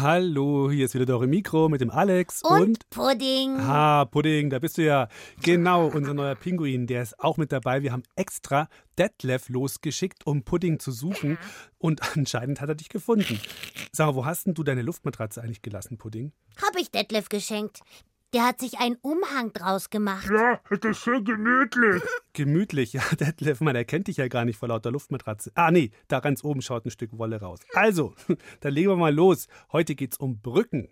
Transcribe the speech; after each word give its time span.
Hallo, 0.00 0.70
hier 0.70 0.84
ist 0.84 0.94
wieder 0.94 1.06
Dore 1.06 1.26
Mikro 1.26 1.68
mit 1.68 1.80
dem 1.80 1.90
Alex 1.90 2.42
Und, 2.42 2.60
und 2.60 2.90
Pudding. 2.90 3.56
Ah, 3.58 4.04
Pudding, 4.04 4.48
da 4.48 4.60
bist 4.60 4.78
du 4.78 4.84
ja. 4.84 5.08
Genau, 5.42 5.88
unser 5.88 6.14
neuer 6.14 6.36
Pinguin, 6.36 6.86
der 6.86 7.02
ist 7.02 7.18
auch 7.18 7.36
mit 7.36 7.50
dabei. 7.50 7.82
Wir 7.82 7.90
haben 7.90 8.04
extra 8.14 8.68
Detlef 8.96 9.48
losgeschickt, 9.48 10.24
um 10.24 10.44
Pudding 10.44 10.78
zu 10.78 10.92
suchen. 10.92 11.36
Und 11.78 12.16
anscheinend 12.16 12.60
hat 12.60 12.68
er 12.68 12.76
dich 12.76 12.90
gefunden. 12.90 13.40
Sag 13.90 14.06
mal, 14.06 14.14
wo 14.14 14.24
hast 14.24 14.46
denn 14.46 14.54
du 14.54 14.62
deine 14.62 14.82
Luftmatratze 14.82 15.42
eigentlich 15.42 15.62
gelassen, 15.62 15.98
Pudding? 15.98 16.32
Hab 16.62 16.76
ich 16.78 16.92
Detlef 16.92 17.28
geschenkt. 17.28 17.80
Der 18.34 18.44
hat 18.44 18.60
sich 18.60 18.78
einen 18.78 18.96
Umhang 19.00 19.54
draus 19.54 19.88
gemacht. 19.88 20.28
Ja, 20.30 20.60
das 20.68 20.90
ist 20.90 20.98
schön 20.98 21.24
gemütlich. 21.24 22.02
Gemütlich, 22.34 22.92
ja, 22.92 23.02
Detlef, 23.18 23.62
man 23.62 23.74
erkennt 23.74 24.08
dich 24.08 24.18
ja 24.18 24.28
gar 24.28 24.44
nicht 24.44 24.58
vor 24.58 24.68
lauter 24.68 24.90
Luftmatratze. 24.90 25.50
Ah, 25.54 25.70
nee, 25.70 25.92
da 26.08 26.20
ganz 26.20 26.44
oben 26.44 26.60
schaut 26.60 26.84
ein 26.84 26.90
Stück 26.90 27.16
Wolle 27.16 27.40
raus. 27.40 27.60
Also, 27.72 28.14
dann 28.60 28.74
legen 28.74 28.90
wir 28.90 28.96
mal 28.96 29.14
los. 29.14 29.48
Heute 29.72 29.94
geht's 29.94 30.18
um 30.18 30.40
Brücken. 30.42 30.88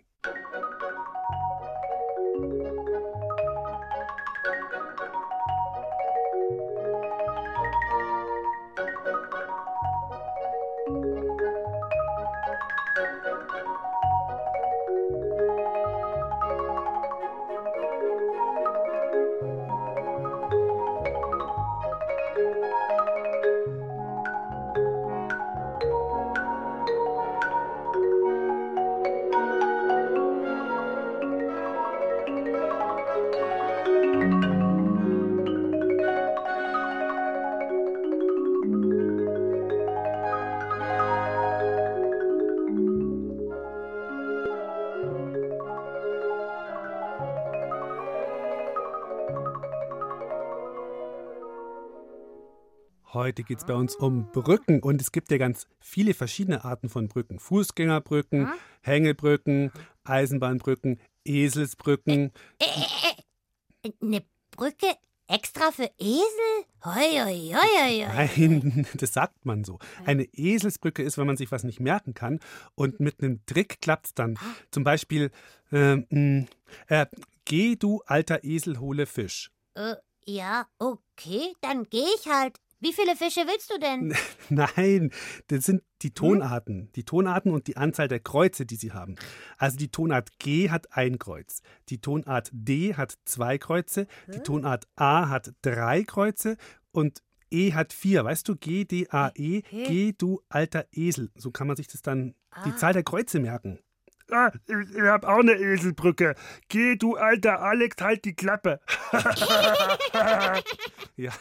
Heute 53.17 53.41
geht 53.41 53.57
es 53.57 53.65
bei 53.65 53.73
uns 53.73 53.95
um 53.95 54.31
Brücken 54.31 54.79
und 54.83 55.01
es 55.01 55.11
gibt 55.11 55.31
ja 55.31 55.39
ganz 55.39 55.65
viele 55.79 56.13
verschiedene 56.13 56.63
Arten 56.63 56.87
von 56.87 57.07
Brücken. 57.07 57.39
Fußgängerbrücken, 57.39 58.53
Hängebrücken, 58.81 59.71
Eisenbahnbrücken, 60.03 60.99
Eselsbrücken. 61.25 62.31
Eine 64.03 64.23
Brücke 64.51 64.85
extra 65.25 65.71
für 65.71 65.89
Esel? 65.97 66.65
Hoi, 66.85 67.19
hoi, 67.23 67.55
hoi. 67.55 68.05
Nein, 68.05 68.85
das 68.93 69.13
sagt 69.13 69.47
man 69.47 69.63
so. 69.63 69.79
Eine 70.05 70.25
Eselsbrücke 70.25 71.01
ist, 71.01 71.17
wenn 71.17 71.25
man 71.25 71.37
sich 71.37 71.51
was 71.51 71.63
nicht 71.63 71.79
merken 71.79 72.13
kann 72.13 72.39
und 72.75 72.99
mit 72.99 73.23
einem 73.23 73.43
Trick 73.47 73.81
klappt 73.81 74.05
es 74.05 74.13
dann. 74.13 74.37
Zum 74.69 74.83
Beispiel, 74.83 75.31
ähm, 75.71 76.05
mh, 76.11 76.45
äh, 76.85 77.07
geh 77.45 77.77
du 77.77 78.03
alter 78.05 78.43
Esel, 78.43 78.79
hole 78.79 79.07
Fisch. 79.07 79.49
Äh, 79.73 79.95
ja, 80.27 80.67
okay, 80.77 81.55
dann 81.61 81.85
geh 81.89 82.05
ich 82.15 82.27
halt. 82.27 82.59
Wie 82.79 82.93
viele 82.93 83.15
Fische 83.15 83.41
willst 83.41 83.71
du 83.71 83.79
denn? 83.79 84.15
Nein, 84.49 85.11
das 85.47 85.65
sind 85.65 85.81
die 86.03 86.13
Tonarten. 86.13 86.91
Die 86.95 87.03
Tonarten 87.03 87.51
und 87.51 87.67
die 87.67 87.75
Anzahl 87.75 88.07
der 88.07 88.19
Kreuze, 88.19 88.65
die 88.65 88.75
sie 88.75 88.91
haben. 88.91 89.15
Also 89.57 89.77
die 89.77 89.89
Tonart 89.89 90.37
G 90.37 90.69
hat 90.69 90.95
ein 90.95 91.17
Kreuz. 91.17 91.61
Die 91.89 91.99
Tonart 91.99 92.49
D 92.53 92.93
hat 92.93 93.17
zwei 93.25 93.57
Kreuze. 93.57 94.05
Die 94.27 94.39
Tonart 94.39 94.87
A 94.95 95.29
hat 95.29 95.53
drei 95.63 96.03
Kreuze. 96.03 96.57
Und 96.91 97.23
E 97.49 97.73
hat 97.73 97.93
vier. 97.93 98.23
Weißt 98.25 98.47
du, 98.47 98.55
G, 98.55 98.85
D, 98.85 99.07
A, 99.09 99.31
E. 99.33 99.61
G, 99.61 100.13
du 100.17 100.41
alter 100.49 100.85
Esel. 100.91 101.31
So 101.35 101.51
kann 101.51 101.67
man 101.67 101.77
sich 101.77 101.87
das 101.87 102.01
dann, 102.01 102.35
die 102.65 102.75
Zahl 102.75 102.93
der 102.93 103.03
Kreuze 103.03 103.39
merken. 103.39 103.79
Ah, 104.31 104.51
ich, 104.67 104.95
ich 104.95 105.01
hab 105.01 105.25
auch 105.25 105.39
eine 105.39 105.53
Eselbrücke. 105.53 106.35
Geh, 106.67 106.95
du 106.95 107.15
alter 107.15 107.61
Alex, 107.61 107.95
halt 108.01 108.25
die 108.25 108.35
Klappe. 108.35 108.79
Ja, 111.19 111.33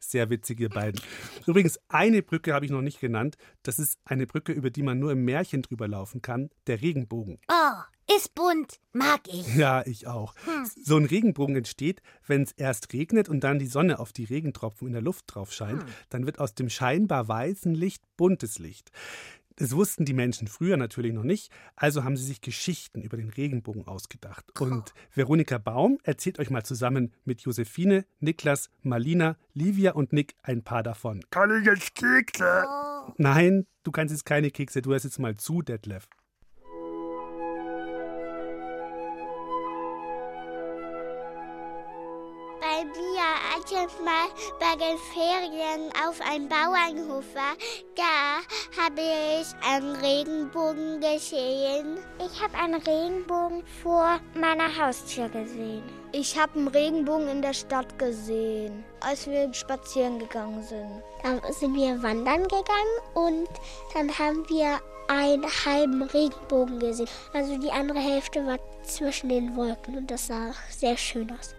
sehr 0.00 0.30
witzig, 0.30 0.58
ihr 0.58 0.68
beiden. 0.68 1.00
Übrigens, 1.46 1.78
eine 1.88 2.22
Brücke 2.22 2.54
habe 2.54 2.64
ich 2.64 2.72
noch 2.72 2.82
nicht 2.82 2.98
genannt. 2.98 3.36
Das 3.62 3.78
ist 3.78 3.96
eine 4.04 4.26
Brücke, 4.26 4.50
über 4.50 4.70
die 4.70 4.82
man 4.82 4.98
nur 4.98 5.12
im 5.12 5.24
Märchen 5.24 5.62
drüber 5.62 5.86
laufen 5.86 6.22
kann. 6.22 6.50
Der 6.66 6.82
Regenbogen. 6.82 7.38
Oh, 7.48 8.14
ist 8.16 8.34
bunt. 8.34 8.80
Mag 8.92 9.20
ich. 9.28 9.54
Ja, 9.54 9.86
ich 9.86 10.08
auch. 10.08 10.34
So 10.82 10.96
ein 10.96 11.04
Regenbogen 11.04 11.54
entsteht, 11.54 12.02
wenn 12.26 12.42
es 12.42 12.50
erst 12.52 12.92
regnet 12.92 13.28
und 13.28 13.44
dann 13.44 13.60
die 13.60 13.66
Sonne 13.66 14.00
auf 14.00 14.12
die 14.12 14.24
Regentropfen 14.24 14.88
in 14.88 14.92
der 14.92 15.02
Luft 15.02 15.26
drauf 15.28 15.52
scheint. 15.52 15.84
Dann 16.10 16.26
wird 16.26 16.40
aus 16.40 16.54
dem 16.56 16.68
scheinbar 16.68 17.28
weißen 17.28 17.74
Licht 17.74 18.02
buntes 18.16 18.58
Licht. 18.58 18.90
Das 19.56 19.74
wussten 19.74 20.04
die 20.04 20.14
Menschen 20.14 20.48
früher 20.48 20.76
natürlich 20.76 21.12
noch 21.12 21.24
nicht, 21.24 21.52
also 21.76 22.04
haben 22.04 22.16
sie 22.16 22.24
sich 22.24 22.40
Geschichten 22.40 23.02
über 23.02 23.16
den 23.16 23.30
Regenbogen 23.30 23.86
ausgedacht. 23.86 24.60
Und 24.60 24.94
Veronika 25.14 25.58
Baum 25.58 25.98
erzählt 26.02 26.38
euch 26.38 26.50
mal 26.50 26.64
zusammen 26.64 27.12
mit 27.24 27.42
Josephine, 27.42 28.04
Niklas, 28.20 28.70
Malina, 28.82 29.36
Livia 29.54 29.92
und 29.92 30.12
Nick 30.12 30.34
ein 30.42 30.62
paar 30.62 30.82
davon. 30.82 31.20
Kann 31.30 31.60
ich 31.60 31.66
jetzt 31.66 31.94
Kekse? 31.94 32.64
Nein, 33.16 33.66
du 33.82 33.90
kannst 33.90 34.12
jetzt 34.12 34.24
keine 34.24 34.50
Kekse, 34.50 34.82
du 34.82 34.90
hörst 34.90 35.04
jetzt 35.04 35.18
mal 35.18 35.36
zu, 35.36 35.62
Detlef. 35.62 36.08
Ich 43.86 44.04
mal 44.04 44.28
bei 44.60 44.76
den 44.76 44.98
Ferien 44.98 45.90
auf 46.06 46.20
einem 46.20 46.48
Bauernhof 46.48 47.24
war, 47.34 47.56
da 47.96 48.82
habe 48.82 49.00
ich 49.00 49.48
einen 49.66 49.96
Regenbogen 49.96 51.00
gesehen. 51.00 51.98
Ich 52.24 52.40
habe 52.40 52.56
einen 52.56 52.80
Regenbogen 52.80 53.64
vor 53.82 54.20
meiner 54.34 54.68
Haustür 54.76 55.28
gesehen. 55.28 55.82
Ich 56.12 56.38
habe 56.38 56.58
einen 56.58 56.68
Regenbogen 56.68 57.28
in 57.28 57.42
der 57.42 57.54
Stadt 57.54 57.98
gesehen, 57.98 58.84
als 59.00 59.26
wir 59.26 59.52
spazieren 59.52 60.18
gegangen 60.18 60.62
sind. 60.62 61.02
Dann 61.22 61.40
sind 61.52 61.74
wir 61.74 62.00
wandern 62.02 62.42
gegangen 62.44 62.98
und 63.14 63.48
dann 63.94 64.16
haben 64.16 64.48
wir 64.48 64.78
einen 65.08 65.44
halben 65.64 66.02
Regenbogen 66.02 66.78
gesehen. 66.78 67.08
Also 67.32 67.58
die 67.58 67.70
andere 67.70 67.98
Hälfte 67.98 68.46
war 68.46 68.58
zwischen 68.84 69.28
den 69.28 69.56
Wolken 69.56 69.96
und 69.96 70.10
das 70.10 70.28
sah 70.28 70.52
sehr 70.70 70.96
schön 70.96 71.30
aus. 71.32 71.54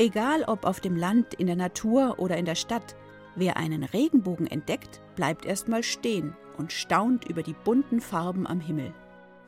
Egal 0.00 0.44
ob 0.44 0.64
auf 0.64 0.78
dem 0.78 0.96
Land, 0.96 1.34
in 1.34 1.48
der 1.48 1.56
Natur 1.56 2.14
oder 2.18 2.36
in 2.36 2.44
der 2.44 2.54
Stadt, 2.54 2.94
wer 3.34 3.56
einen 3.56 3.82
Regenbogen 3.82 4.46
entdeckt, 4.46 5.00
bleibt 5.16 5.44
erstmal 5.44 5.82
stehen 5.82 6.36
und 6.56 6.72
staunt 6.72 7.28
über 7.28 7.42
die 7.42 7.56
bunten 7.64 8.00
Farben 8.00 8.46
am 8.46 8.60
Himmel. 8.60 8.94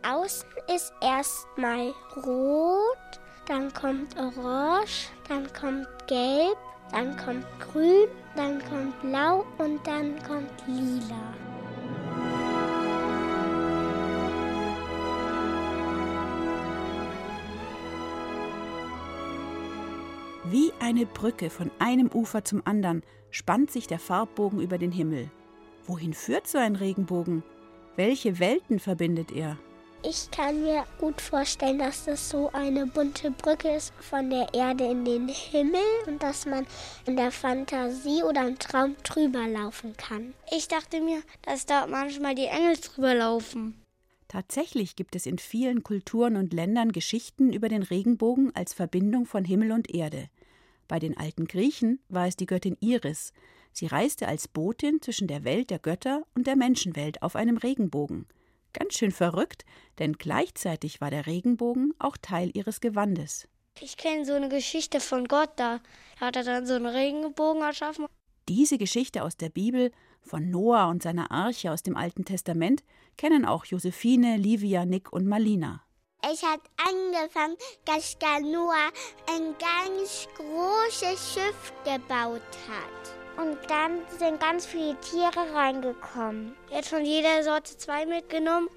Außen 0.02 0.48
ist 0.74 0.92
erstmal 1.00 1.92
rot, 2.26 3.20
dann 3.46 3.72
kommt 3.72 4.16
orange, 4.16 5.10
dann 5.28 5.46
kommt 5.52 5.86
gelb, 6.08 6.56
dann 6.90 7.16
kommt 7.16 7.46
grün, 7.60 8.08
dann 8.34 8.58
kommt 8.58 9.00
blau 9.02 9.44
und 9.58 9.86
dann 9.86 10.20
kommt 10.24 10.50
lila. 10.66 11.32
Wie 20.50 20.72
eine 20.80 21.06
Brücke 21.06 21.48
von 21.48 21.70
einem 21.78 22.10
Ufer 22.12 22.44
zum 22.44 22.60
anderen 22.64 23.04
spannt 23.30 23.70
sich 23.70 23.86
der 23.86 24.00
Farbbogen 24.00 24.60
über 24.60 24.78
den 24.78 24.90
Himmel. 24.90 25.30
Wohin 25.86 26.12
führt 26.12 26.48
so 26.48 26.58
ein 26.58 26.74
Regenbogen? 26.74 27.44
Welche 27.94 28.40
Welten 28.40 28.80
verbindet 28.80 29.30
er? 29.30 29.58
Ich 30.02 30.28
kann 30.32 30.60
mir 30.62 30.86
gut 30.98 31.20
vorstellen, 31.20 31.78
dass 31.78 32.06
das 32.06 32.30
so 32.30 32.50
eine 32.52 32.86
bunte 32.86 33.30
Brücke 33.30 33.68
ist 33.76 33.92
von 34.00 34.28
der 34.28 34.52
Erde 34.52 34.90
in 34.90 35.04
den 35.04 35.28
Himmel 35.28 35.84
und 36.08 36.20
dass 36.20 36.46
man 36.46 36.66
in 37.06 37.14
der 37.14 37.30
Fantasie 37.30 38.24
oder 38.24 38.48
im 38.48 38.58
Traum 38.58 38.96
drüber 39.04 39.46
laufen 39.46 39.96
kann. 39.96 40.34
Ich 40.50 40.66
dachte 40.66 41.00
mir, 41.00 41.22
dass 41.42 41.64
da 41.64 41.86
manchmal 41.86 42.34
die 42.34 42.46
Engel 42.46 42.76
drüber 42.76 43.14
laufen. 43.14 43.80
Tatsächlich 44.26 44.96
gibt 44.96 45.14
es 45.14 45.26
in 45.26 45.38
vielen 45.38 45.84
Kulturen 45.84 46.34
und 46.36 46.52
Ländern 46.52 46.90
Geschichten 46.90 47.52
über 47.52 47.68
den 47.68 47.84
Regenbogen 47.84 48.52
als 48.56 48.74
Verbindung 48.74 49.26
von 49.26 49.44
Himmel 49.44 49.70
und 49.70 49.94
Erde. 49.94 50.28
Bei 50.90 50.98
den 50.98 51.16
alten 51.16 51.46
Griechen 51.46 52.00
war 52.08 52.26
es 52.26 52.34
die 52.34 52.46
Göttin 52.46 52.76
Iris. 52.80 53.32
Sie 53.70 53.86
reiste 53.86 54.26
als 54.26 54.48
Botin 54.48 55.00
zwischen 55.00 55.28
der 55.28 55.44
Welt 55.44 55.70
der 55.70 55.78
Götter 55.78 56.24
und 56.34 56.48
der 56.48 56.56
Menschenwelt 56.56 57.22
auf 57.22 57.36
einem 57.36 57.58
Regenbogen. 57.58 58.26
Ganz 58.72 58.94
schön 58.94 59.12
verrückt, 59.12 59.64
denn 60.00 60.14
gleichzeitig 60.14 61.00
war 61.00 61.12
der 61.12 61.26
Regenbogen 61.26 61.94
auch 62.00 62.16
Teil 62.16 62.50
ihres 62.54 62.80
Gewandes. 62.80 63.46
Ich 63.80 63.98
kenne 63.98 64.24
so 64.24 64.32
eine 64.32 64.48
Geschichte 64.48 64.98
von 64.98 65.28
Gott, 65.28 65.50
da 65.54 65.78
hat 66.20 66.34
er 66.34 66.42
dann 66.42 66.66
so 66.66 66.74
einen 66.74 66.86
Regenbogen 66.86 67.62
erschaffen. 67.62 68.06
Diese 68.48 68.76
Geschichte 68.76 69.22
aus 69.22 69.36
der 69.36 69.50
Bibel 69.50 69.92
von 70.22 70.50
Noah 70.50 70.88
und 70.88 71.04
seiner 71.04 71.30
Arche 71.30 71.70
aus 71.70 71.84
dem 71.84 71.96
Alten 71.96 72.24
Testament 72.24 72.82
kennen 73.16 73.44
auch 73.44 73.64
Josephine, 73.64 74.36
Livia, 74.36 74.84
Nick 74.84 75.12
und 75.12 75.28
Malina. 75.28 75.84
Es 76.22 76.42
hat 76.42 76.60
angefangen, 76.76 77.56
dass 77.86 78.18
der 78.18 78.40
Noah 78.40 78.90
ein 79.26 79.54
ganz 79.58 80.28
großes 80.36 81.34
Schiff 81.34 81.72
gebaut 81.84 82.42
hat. 82.68 83.42
Und 83.42 83.58
dann 83.70 84.02
sind 84.18 84.38
ganz 84.38 84.66
viele 84.66 85.00
Tiere 85.00 85.54
reingekommen. 85.54 86.54
Er 86.70 86.78
hat 86.78 86.84
von 86.84 87.06
jeder 87.06 87.42
Sorte 87.42 87.76
zwei 87.78 88.04
mitgenommen, 88.04 88.68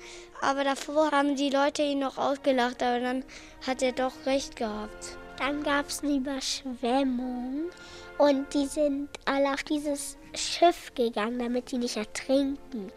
aber 0.42 0.64
davor 0.64 1.12
haben 1.12 1.36
die 1.36 1.50
Leute 1.50 1.82
ihn 1.82 2.00
noch 2.00 2.18
ausgelacht, 2.18 2.82
aber 2.82 3.02
dann 3.02 3.26
hat 3.68 3.82
er 3.82 3.92
doch 3.92 4.14
recht 4.26 4.56
gehabt. 4.56 5.18
Dann 5.38 5.64
gab 5.64 5.90
es 5.90 6.02
eine 6.02 6.16
Überschwemmung 6.16 7.72
und 8.20 8.54
die 8.54 8.68
sind 8.68 9.10
alle 9.26 9.54
auf 9.54 9.64
dieses 9.64 10.18
Schiff 10.34 10.94
gegangen, 10.96 11.40
damit 11.40 11.70
sie 11.70 11.78
nicht 11.78 11.98
ertrinken. 11.98 12.92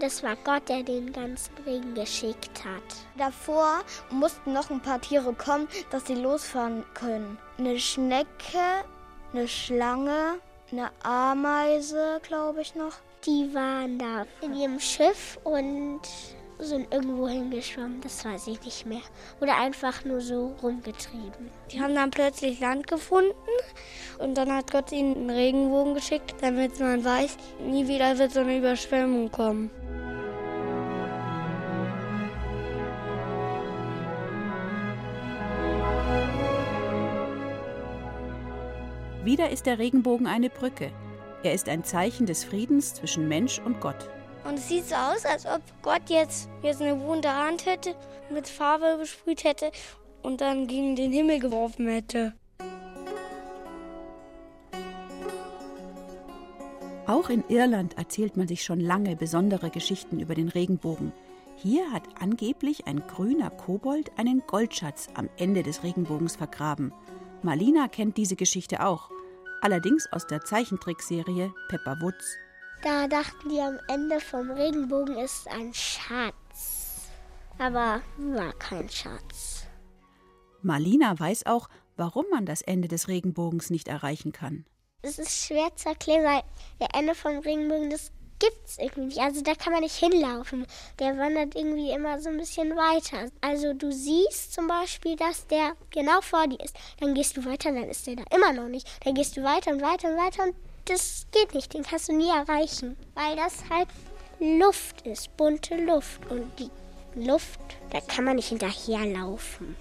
Das 0.00 0.22
war 0.22 0.36
Gott, 0.44 0.68
der 0.68 0.84
den 0.84 1.12
ganzen 1.12 1.52
Regen 1.66 1.94
geschickt 1.94 2.64
hat. 2.64 2.82
Davor 3.16 3.80
mussten 4.10 4.52
noch 4.52 4.70
ein 4.70 4.80
paar 4.80 5.00
Tiere 5.00 5.32
kommen, 5.32 5.66
dass 5.90 6.06
sie 6.06 6.14
losfahren 6.14 6.84
können. 6.94 7.36
Eine 7.58 7.80
Schnecke, 7.80 8.84
eine 9.32 9.48
Schlange, 9.48 10.38
eine 10.70 10.90
Ameise, 11.02 12.20
glaube 12.22 12.62
ich 12.62 12.76
noch. 12.76 12.94
Die 13.26 13.52
waren 13.52 13.98
da 13.98 14.24
in 14.40 14.54
ihrem 14.54 14.78
Schiff 14.78 15.38
und 15.42 16.02
sind 16.58 16.92
irgendwo 16.92 17.28
hingeschwommen, 17.28 18.00
das 18.00 18.24
weiß 18.24 18.48
ich 18.48 18.60
nicht 18.62 18.86
mehr. 18.86 19.00
Oder 19.40 19.56
einfach 19.56 20.04
nur 20.04 20.20
so 20.20 20.54
rumgetrieben. 20.62 21.50
Die 21.70 21.80
haben 21.80 21.94
dann 21.94 22.10
plötzlich 22.10 22.60
Land 22.60 22.86
gefunden 22.86 23.32
und 24.18 24.36
dann 24.36 24.52
hat 24.52 24.70
Gott 24.70 24.90
ihnen 24.92 25.16
einen 25.16 25.30
Regenbogen 25.30 25.94
geschickt, 25.94 26.34
damit 26.40 26.80
man 26.80 27.04
weiß, 27.04 27.36
nie 27.64 27.86
wieder 27.86 28.18
wird 28.18 28.32
so 28.32 28.40
eine 28.40 28.58
Überschwemmung 28.58 29.30
kommen. 29.30 29.70
Wieder 39.24 39.50
ist 39.50 39.66
der 39.66 39.78
Regenbogen 39.78 40.26
eine 40.26 40.48
Brücke. 40.48 40.90
Er 41.42 41.52
ist 41.52 41.68
ein 41.68 41.84
Zeichen 41.84 42.26
des 42.26 42.44
Friedens 42.44 42.94
zwischen 42.94 43.28
Mensch 43.28 43.60
und 43.64 43.78
Gott. 43.80 44.08
Und 44.44 44.54
es 44.54 44.68
sieht 44.68 44.88
so 44.88 44.94
aus, 44.94 45.24
als 45.24 45.46
ob 45.46 45.62
Gott 45.82 46.02
jetzt, 46.08 46.48
jetzt 46.62 46.80
eine 46.80 46.98
wunde 47.00 47.34
Hand 47.34 47.66
hätte, 47.66 47.94
mit 48.30 48.48
Farbe 48.48 48.96
besprüht 48.98 49.44
hätte 49.44 49.70
und 50.22 50.40
dann 50.40 50.66
gegen 50.66 50.96
den 50.96 51.12
Himmel 51.12 51.38
geworfen 51.38 51.88
hätte. 51.88 52.34
Auch 57.06 57.30
in 57.30 57.42
Irland 57.48 57.96
erzählt 57.96 58.36
man 58.36 58.46
sich 58.46 58.62
schon 58.62 58.80
lange 58.80 59.16
besondere 59.16 59.70
Geschichten 59.70 60.20
über 60.20 60.34
den 60.34 60.48
Regenbogen. 60.48 61.12
Hier 61.56 61.90
hat 61.90 62.02
angeblich 62.20 62.86
ein 62.86 63.02
grüner 63.06 63.48
Kobold 63.48 64.12
einen 64.18 64.42
Goldschatz 64.46 65.08
am 65.14 65.30
Ende 65.38 65.62
des 65.62 65.82
Regenbogens 65.82 66.36
vergraben. 66.36 66.92
Marlina 67.42 67.88
kennt 67.88 68.16
diese 68.18 68.36
Geschichte 68.36 68.84
auch, 68.84 69.10
allerdings 69.62 70.06
aus 70.12 70.26
der 70.26 70.42
Zeichentrickserie 70.42 71.52
Pepper 71.68 71.96
Woods. 72.02 72.36
Da 72.82 73.08
dachten 73.08 73.48
die 73.48 73.60
am 73.60 73.78
Ende 73.88 74.20
vom 74.20 74.50
Regenbogen 74.50 75.16
ist 75.18 75.48
ein 75.48 75.74
Schatz. 75.74 77.08
Aber 77.58 78.00
war 78.18 78.52
kein 78.58 78.88
Schatz. 78.88 79.64
Marlina 80.62 81.18
weiß 81.18 81.46
auch, 81.46 81.68
warum 81.96 82.26
man 82.30 82.46
das 82.46 82.62
Ende 82.62 82.86
des 82.86 83.08
Regenbogens 83.08 83.70
nicht 83.70 83.88
erreichen 83.88 84.32
kann. 84.32 84.64
Es 85.02 85.18
ist 85.18 85.46
schwer 85.46 85.74
zu 85.74 85.88
erklären, 85.88 86.24
weil 86.24 86.42
der 86.80 86.94
Ende 86.94 87.14
vom 87.14 87.38
Regenbogen, 87.38 87.90
das 87.90 88.12
gibt's 88.38 88.78
irgendwie 88.78 89.06
nicht. 89.06 89.18
Also 89.18 89.42
da 89.42 89.54
kann 89.54 89.72
man 89.72 89.82
nicht 89.82 89.96
hinlaufen. 89.96 90.66
Der 90.98 91.16
wandert 91.16 91.56
irgendwie 91.56 91.90
immer 91.90 92.20
so 92.20 92.28
ein 92.28 92.36
bisschen 92.36 92.76
weiter. 92.76 93.30
Also 93.40 93.74
du 93.74 93.90
siehst 93.92 94.52
zum 94.52 94.68
Beispiel, 94.68 95.16
dass 95.16 95.46
der 95.46 95.72
genau 95.90 96.20
vor 96.20 96.46
dir 96.46 96.60
ist. 96.60 96.76
Dann 97.00 97.14
gehst 97.14 97.36
du 97.36 97.44
weiter, 97.44 97.72
dann 97.72 97.88
ist 97.88 98.06
der 98.06 98.16
da 98.16 98.24
immer 98.34 98.52
noch 98.52 98.68
nicht. 98.68 98.86
Dann 99.04 99.14
gehst 99.14 99.36
du 99.36 99.42
weiter 99.42 99.72
und 99.72 99.82
weiter 99.82 100.10
und 100.10 100.16
weiter 100.16 100.44
und 100.44 100.54
das 100.88 101.26
geht 101.32 101.54
nicht, 101.54 101.74
den 101.74 101.82
kannst 101.82 102.08
du 102.08 102.16
nie 102.16 102.30
erreichen, 102.30 102.96
weil 103.14 103.36
das 103.36 103.68
halt 103.70 103.88
Luft 104.40 105.06
ist, 105.06 105.36
bunte 105.36 105.76
Luft. 105.76 106.30
Und 106.30 106.46
die 106.58 106.70
Luft, 107.26 107.60
da 107.90 108.00
kann 108.00 108.24
man 108.24 108.36
nicht 108.36 108.48
hinterherlaufen. 108.48 109.76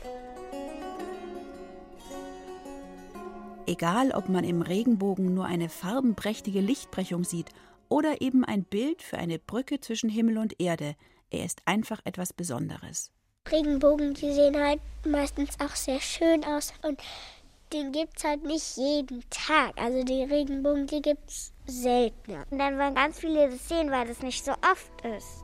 Egal, 3.65 4.11
ob 4.11 4.29
man 4.29 4.43
im 4.43 4.61
Regenbogen 4.61 5.33
nur 5.33 5.45
eine 5.45 5.69
farbenprächtige 5.69 6.61
Lichtbrechung 6.61 7.23
sieht 7.23 7.49
oder 7.89 8.21
eben 8.21 8.45
ein 8.45 8.63
Bild 8.63 9.01
für 9.01 9.17
eine 9.17 9.39
Brücke 9.39 9.79
zwischen 9.81 10.09
Himmel 10.09 10.37
und 10.37 10.59
Erde, 10.59 10.95
er 11.29 11.43
ist 11.45 11.61
einfach 11.65 11.99
etwas 12.05 12.31
Besonderes. 12.31 13.11
Regenbogen, 13.51 14.13
die 14.13 14.31
sehen 14.31 14.57
halt 14.57 14.79
meistens 15.05 15.59
auch 15.59 15.75
sehr 15.75 15.99
schön 15.99 16.43
aus 16.45 16.73
und 16.81 16.99
den 17.73 17.91
gibt 17.91 18.17
es 18.17 18.23
halt 18.23 18.43
nicht 18.43 18.77
jeden 18.77 19.23
Tag. 19.29 19.73
Also 19.77 20.03
die 20.03 20.23
Regenbogen, 20.23 20.87
die 20.87 21.01
gibt 21.01 21.29
es 21.29 21.53
seltener. 21.65 22.45
Und 22.49 22.59
dann 22.59 22.77
wollen 22.77 22.95
ganz 22.95 23.19
viele 23.19 23.49
das 23.49 23.67
sehen, 23.67 23.91
weil 23.91 24.07
das 24.07 24.21
nicht 24.21 24.43
so 24.43 24.51
oft 24.51 25.05
ist. 25.05 25.43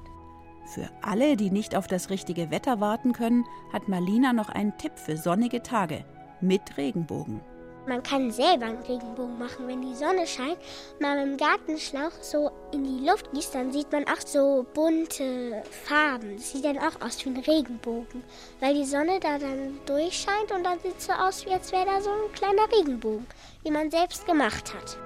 Für 0.65 0.89
alle, 1.01 1.35
die 1.35 1.51
nicht 1.51 1.75
auf 1.75 1.87
das 1.87 2.09
richtige 2.09 2.49
Wetter 2.49 2.79
warten 2.79 3.11
können, 3.11 3.45
hat 3.71 3.89
Marlina 3.89 4.31
noch 4.33 4.49
einen 4.49 4.77
Tipp 4.77 4.97
für 4.97 5.17
sonnige 5.17 5.61
Tage 5.61 6.05
mit 6.39 6.77
Regenbogen. 6.77 7.41
Man 7.85 8.01
kann 8.01 8.31
selber 8.31 8.67
einen 8.67 8.81
Regenbogen 8.83 9.37
machen, 9.37 9.67
wenn 9.67 9.81
die 9.81 9.95
Sonne 9.95 10.25
scheint. 10.25 10.57
Mal 10.99 11.17
mit 11.17 11.33
dem 11.33 11.37
Gartenschlauch 11.37 12.11
so 12.21 12.49
in 12.71 12.83
die 12.85 13.05
Luft 13.05 13.31
gießt, 13.33 13.53
dann 13.53 13.73
sieht 13.73 13.91
man 13.91 14.05
auch 14.07 14.25
so 14.25 14.65
bunte 14.73 15.63
Farben. 15.85 16.37
Das 16.37 16.51
sieht 16.51 16.63
dann 16.63 16.77
auch 16.77 17.01
aus 17.05 17.23
wie 17.25 17.29
ein 17.29 17.37
Regenbogen, 17.37 18.23
weil 18.61 18.73
die 18.73 18.85
Sonne 18.85 19.19
da 19.19 19.37
dann 19.37 19.79
durchscheint 19.85 20.51
und 20.51 20.63
dann 20.63 20.79
sieht 20.79 20.97
es 20.97 21.07
so 21.07 21.13
aus, 21.13 21.45
wie 21.45 21.51
als 21.51 21.71
wäre 21.73 21.85
da 21.85 22.01
so 22.01 22.09
ein 22.09 22.31
kleiner 22.33 22.71
Regenbogen, 22.71 23.27
wie 23.63 23.71
man 23.71 23.91
selbst 23.91 24.25
gemacht 24.25 24.73
hat. 24.73 24.97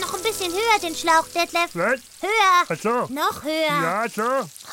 Noch 0.00 0.14
ein 0.14 0.22
bisschen 0.22 0.52
höher 0.52 0.78
den 0.82 0.96
Schlauch, 0.96 1.26
Detlef. 1.28 1.70
Was? 1.74 2.00
Höher. 2.20 2.64
Ach 2.68 2.76
so. 2.80 3.14
Noch 3.14 3.44
höher. 3.44 3.82
Ja, 3.82 4.04
so. 4.08 4.22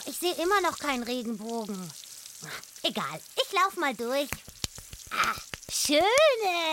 Ich 0.10 0.18
sehe 0.18 0.34
immer 0.44 0.60
noch 0.62 0.80
keinen 0.80 1.04
Regenbogen. 1.04 1.78
Egal, 2.82 3.20
ich 3.36 3.54
lauf 3.54 3.78
mal 3.78 3.94
durch. 3.94 4.28
Ah, 5.12 5.36
schöne. 5.72 6.02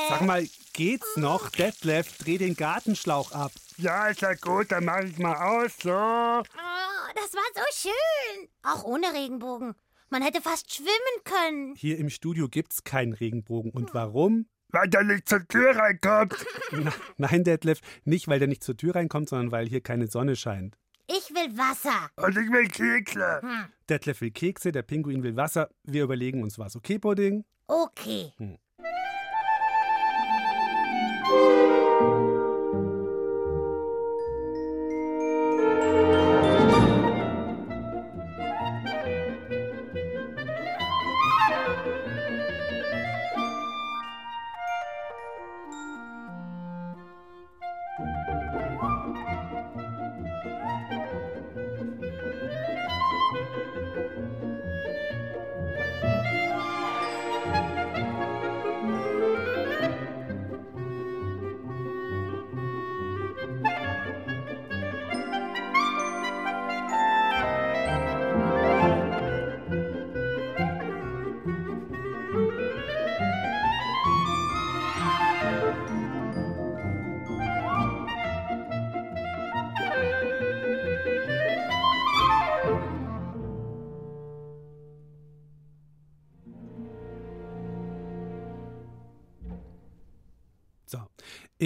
Sag 0.09 0.23
mal, 0.23 0.49
geht's 0.73 1.17
noch? 1.17 1.51
Detlef, 1.51 2.17
dreh 2.17 2.39
den 2.39 2.57
Gartenschlauch 2.57 3.33
ab. 3.33 3.53
Ja, 3.77 4.09
ist 4.09 4.23
ja 4.23 4.33
gut, 4.33 4.73
dann 4.73 4.87
mach 4.87 5.01
ich 5.01 5.19
mal 5.19 5.37
aus, 5.37 5.73
so. 5.83 5.91
Oh, 5.91 7.13
das 7.15 7.35
war 7.35 7.43
so 7.55 7.89
schön. 7.91 8.49
Auch 8.63 8.85
ohne 8.85 9.13
Regenbogen. 9.13 9.75
Man 10.09 10.23
hätte 10.23 10.41
fast 10.41 10.73
schwimmen 10.73 11.25
können. 11.25 11.75
Hier 11.77 11.99
im 11.99 12.09
Studio 12.09 12.49
gibt's 12.49 12.85
keinen 12.85 13.13
Regenbogen. 13.13 13.71
Und 13.71 13.93
warum? 13.93 14.47
Weil 14.69 14.89
der 14.89 15.03
nicht 15.03 15.29
zur 15.29 15.47
Tür 15.47 15.77
reinkommt. 15.77 16.35
Na, 16.71 16.93
nein, 17.19 17.45
Detlef, 17.45 17.81
nicht 18.05 18.29
weil 18.29 18.39
der 18.39 18.49
nicht 18.49 18.65
zur 18.65 18.79
Tür 18.79 18.95
reinkommt, 18.95 19.29
sondern 19.29 19.53
weil 19.53 19.69
hier 19.69 19.83
keine 19.83 20.07
Sonne 20.07 20.37
scheint. 20.37 20.79
Ich 21.09 21.31
will 21.31 21.57
Wasser. 21.57 22.11
Und 22.17 22.37
ich 22.37 22.51
will 22.51 22.67
Kekse. 22.69 23.41
Hm. 23.41 23.67
Detlef 23.89 24.21
will 24.21 24.33
Kekse, 24.33 24.73
der 24.73 24.83
Pinguin 24.83 25.23
will 25.23 25.37
Wasser. 25.37 25.71
Wir 25.85 26.03
überlegen 26.03 26.43
uns 26.43 26.59
was. 26.59 26.75
Okay, 26.75 26.99
Pudding? 26.99 27.45
Okay. 27.69 28.33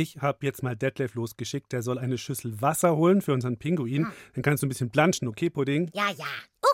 Ich 0.00 0.16
habe 0.22 0.46
jetzt 0.46 0.62
mal 0.62 0.74
Detlef 0.74 1.12
losgeschickt. 1.12 1.72
Der 1.72 1.82
soll 1.82 1.98
eine 1.98 2.16
Schüssel 2.16 2.62
Wasser 2.62 2.96
holen 2.96 3.20
für 3.20 3.34
unseren 3.34 3.58
Pinguin. 3.58 4.06
Dann 4.32 4.42
kannst 4.42 4.62
du 4.62 4.66
ein 4.66 4.70
bisschen 4.70 4.88
planschen, 4.88 5.28
okay, 5.28 5.50
Pudding? 5.50 5.90
Ja, 5.92 6.08
ja. 6.16 6.24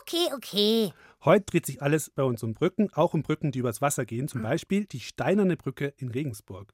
Okay, 0.01 0.29
okay. 0.33 0.93
Heute 1.25 1.45
dreht 1.47 1.67
sich 1.67 1.83
alles 1.83 2.09
bei 2.09 2.23
uns 2.23 2.45
um 2.45 2.55
Brücken, 2.55 2.89
auch 2.93 3.15
um 3.15 3.25
Brücken, 3.25 3.51
die 3.51 3.59
übers 3.59 3.83
Wasser 3.83 4.05
gehen. 4.05 4.29
Zum 4.29 4.43
Beispiel 4.43 4.85
die 4.85 5.01
Steinerne 5.01 5.57
Brücke 5.57 5.93
in 5.97 6.09
Regensburg. 6.11 6.73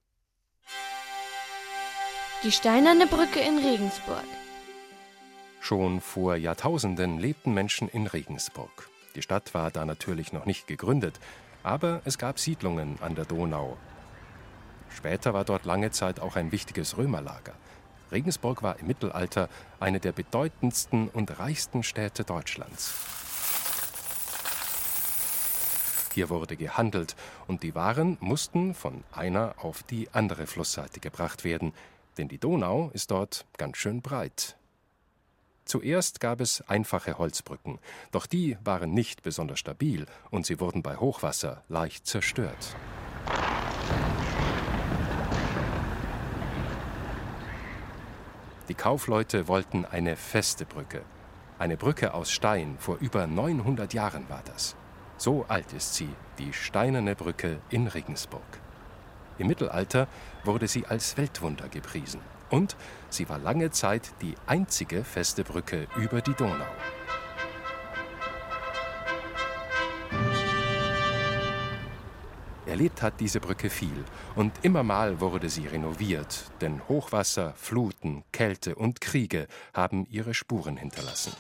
Die 2.45 2.53
Steinerne 2.53 3.07
Brücke 3.07 3.41
in 3.41 3.57
Regensburg. 3.57 4.27
Schon 5.61 6.03
vor 6.03 6.37
Jahrtausenden 6.37 7.19
lebten 7.19 7.55
Menschen 7.55 7.89
in 7.89 8.07
Regensburg. 8.07 8.91
Die 9.15 9.23
Stadt 9.23 9.55
war 9.55 9.71
da 9.71 9.87
natürlich 9.87 10.35
noch 10.35 10.45
nicht 10.45 10.67
gegründet, 10.67 11.19
aber 11.63 12.03
es 12.05 12.19
gab 12.19 12.39
Siedlungen 12.39 12.99
an 13.01 13.15
der 13.15 13.25
Donau. 13.25 13.79
Später 14.97 15.35
war 15.35 15.45
dort 15.45 15.65
lange 15.65 15.91
Zeit 15.91 16.21
auch 16.21 16.37
ein 16.37 16.53
wichtiges 16.53 16.97
Römerlager. 16.97 17.55
Regensburg 18.11 18.63
war 18.63 18.79
im 18.79 18.87
Mittelalter 18.87 19.49
eine 19.81 19.99
der 19.99 20.13
bedeutendsten 20.13 21.09
und 21.09 21.39
reichsten 21.39 21.83
Städte 21.83 22.25
Deutschlands. 22.25 22.95
Hier 26.13 26.29
wurde 26.29 26.57
gehandelt 26.57 27.17
und 27.47 27.63
die 27.63 27.75
Waren 27.75 28.19
mussten 28.21 28.75
von 28.75 29.03
einer 29.13 29.55
auf 29.57 29.83
die 29.83 30.11
andere 30.13 30.47
Flussseite 30.47 31.01
gebracht 31.01 31.43
werden, 31.43 31.73
denn 32.19 32.29
die 32.29 32.39
Donau 32.39 32.91
ist 32.93 33.11
dort 33.11 33.47
ganz 33.57 33.79
schön 33.79 34.03
breit. 34.03 34.57
Zuerst 35.65 36.21
gab 36.21 36.41
es 36.41 36.61
einfache 36.69 37.17
Holzbrücken, 37.17 37.79
doch 38.11 38.27
die 38.27 38.59
waren 38.63 38.93
nicht 38.93 39.23
besonders 39.23 39.59
stabil 39.59 40.07
und 40.31 40.45
sie 40.45 40.61
wurden 40.61 40.83
bei 40.83 40.97
Hochwasser 40.97 41.63
leicht 41.69 42.07
zerstört. 42.07 42.77
Die 48.69 48.75
Kaufleute 48.75 49.49
wollten 49.49 49.85
eine 49.85 50.17
feste 50.17 50.65
Brücke. 50.65 51.03
Eine 51.59 51.77
Brücke 51.77 52.15
aus 52.15 52.31
Stein, 52.31 52.77
vor 52.79 52.97
über 52.99 53.27
900 53.27 53.93
Jahren 53.93 54.29
war 54.29 54.43
das. 54.45 54.77
So 55.17 55.45
alt 55.49 55.73
ist 55.73 55.95
sie, 55.95 56.09
die 56.39 56.53
steinerne 56.53 57.17
Brücke 57.17 57.59
in 57.71 57.87
Regensburg. 57.89 58.43
Im 59.39 59.49
Mittelalter 59.49 60.07
wurde 60.45 60.69
sie 60.69 60.87
als 60.87 61.17
Weltwunder 61.17 61.69
gepriesen. 61.69 62.21
Und 62.51 62.77
sie 63.09 63.29
war 63.29 63.39
lange 63.39 63.71
Zeit 63.71 64.13
die 64.21 64.35
einzige 64.47 65.05
feste 65.05 65.43
Brücke 65.43 65.89
über 65.97 66.21
die 66.21 66.35
Donau. 66.35 66.67
Erlebt 72.73 73.03
hat 73.03 73.21
diese 73.21 73.39
Brücke 73.39 73.69
viel 73.69 74.03
und 74.35 74.51
immer 74.63 74.83
mal 74.83 75.21
wurde 75.21 75.51
sie 75.51 75.67
renoviert, 75.67 76.47
denn 76.63 76.81
Hochwasser, 76.89 77.53
Fluten, 77.53 78.25
Kälte 78.33 78.77
und 78.77 79.03
Kriege 79.03 79.47
haben 79.75 80.07
ihre 80.07 80.33
Spuren 80.33 80.79
hinterlassen. 80.79 81.35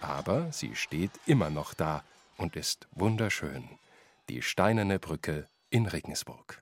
Aber 0.00 0.50
sie 0.50 0.74
steht 0.74 1.12
immer 1.24 1.50
noch 1.50 1.72
da 1.72 2.02
und 2.36 2.56
ist 2.56 2.88
wunderschön. 2.96 3.68
Die 4.28 4.42
steinerne 4.42 4.98
Brücke 4.98 5.46
in 5.70 5.86
Regensburg. 5.86 6.60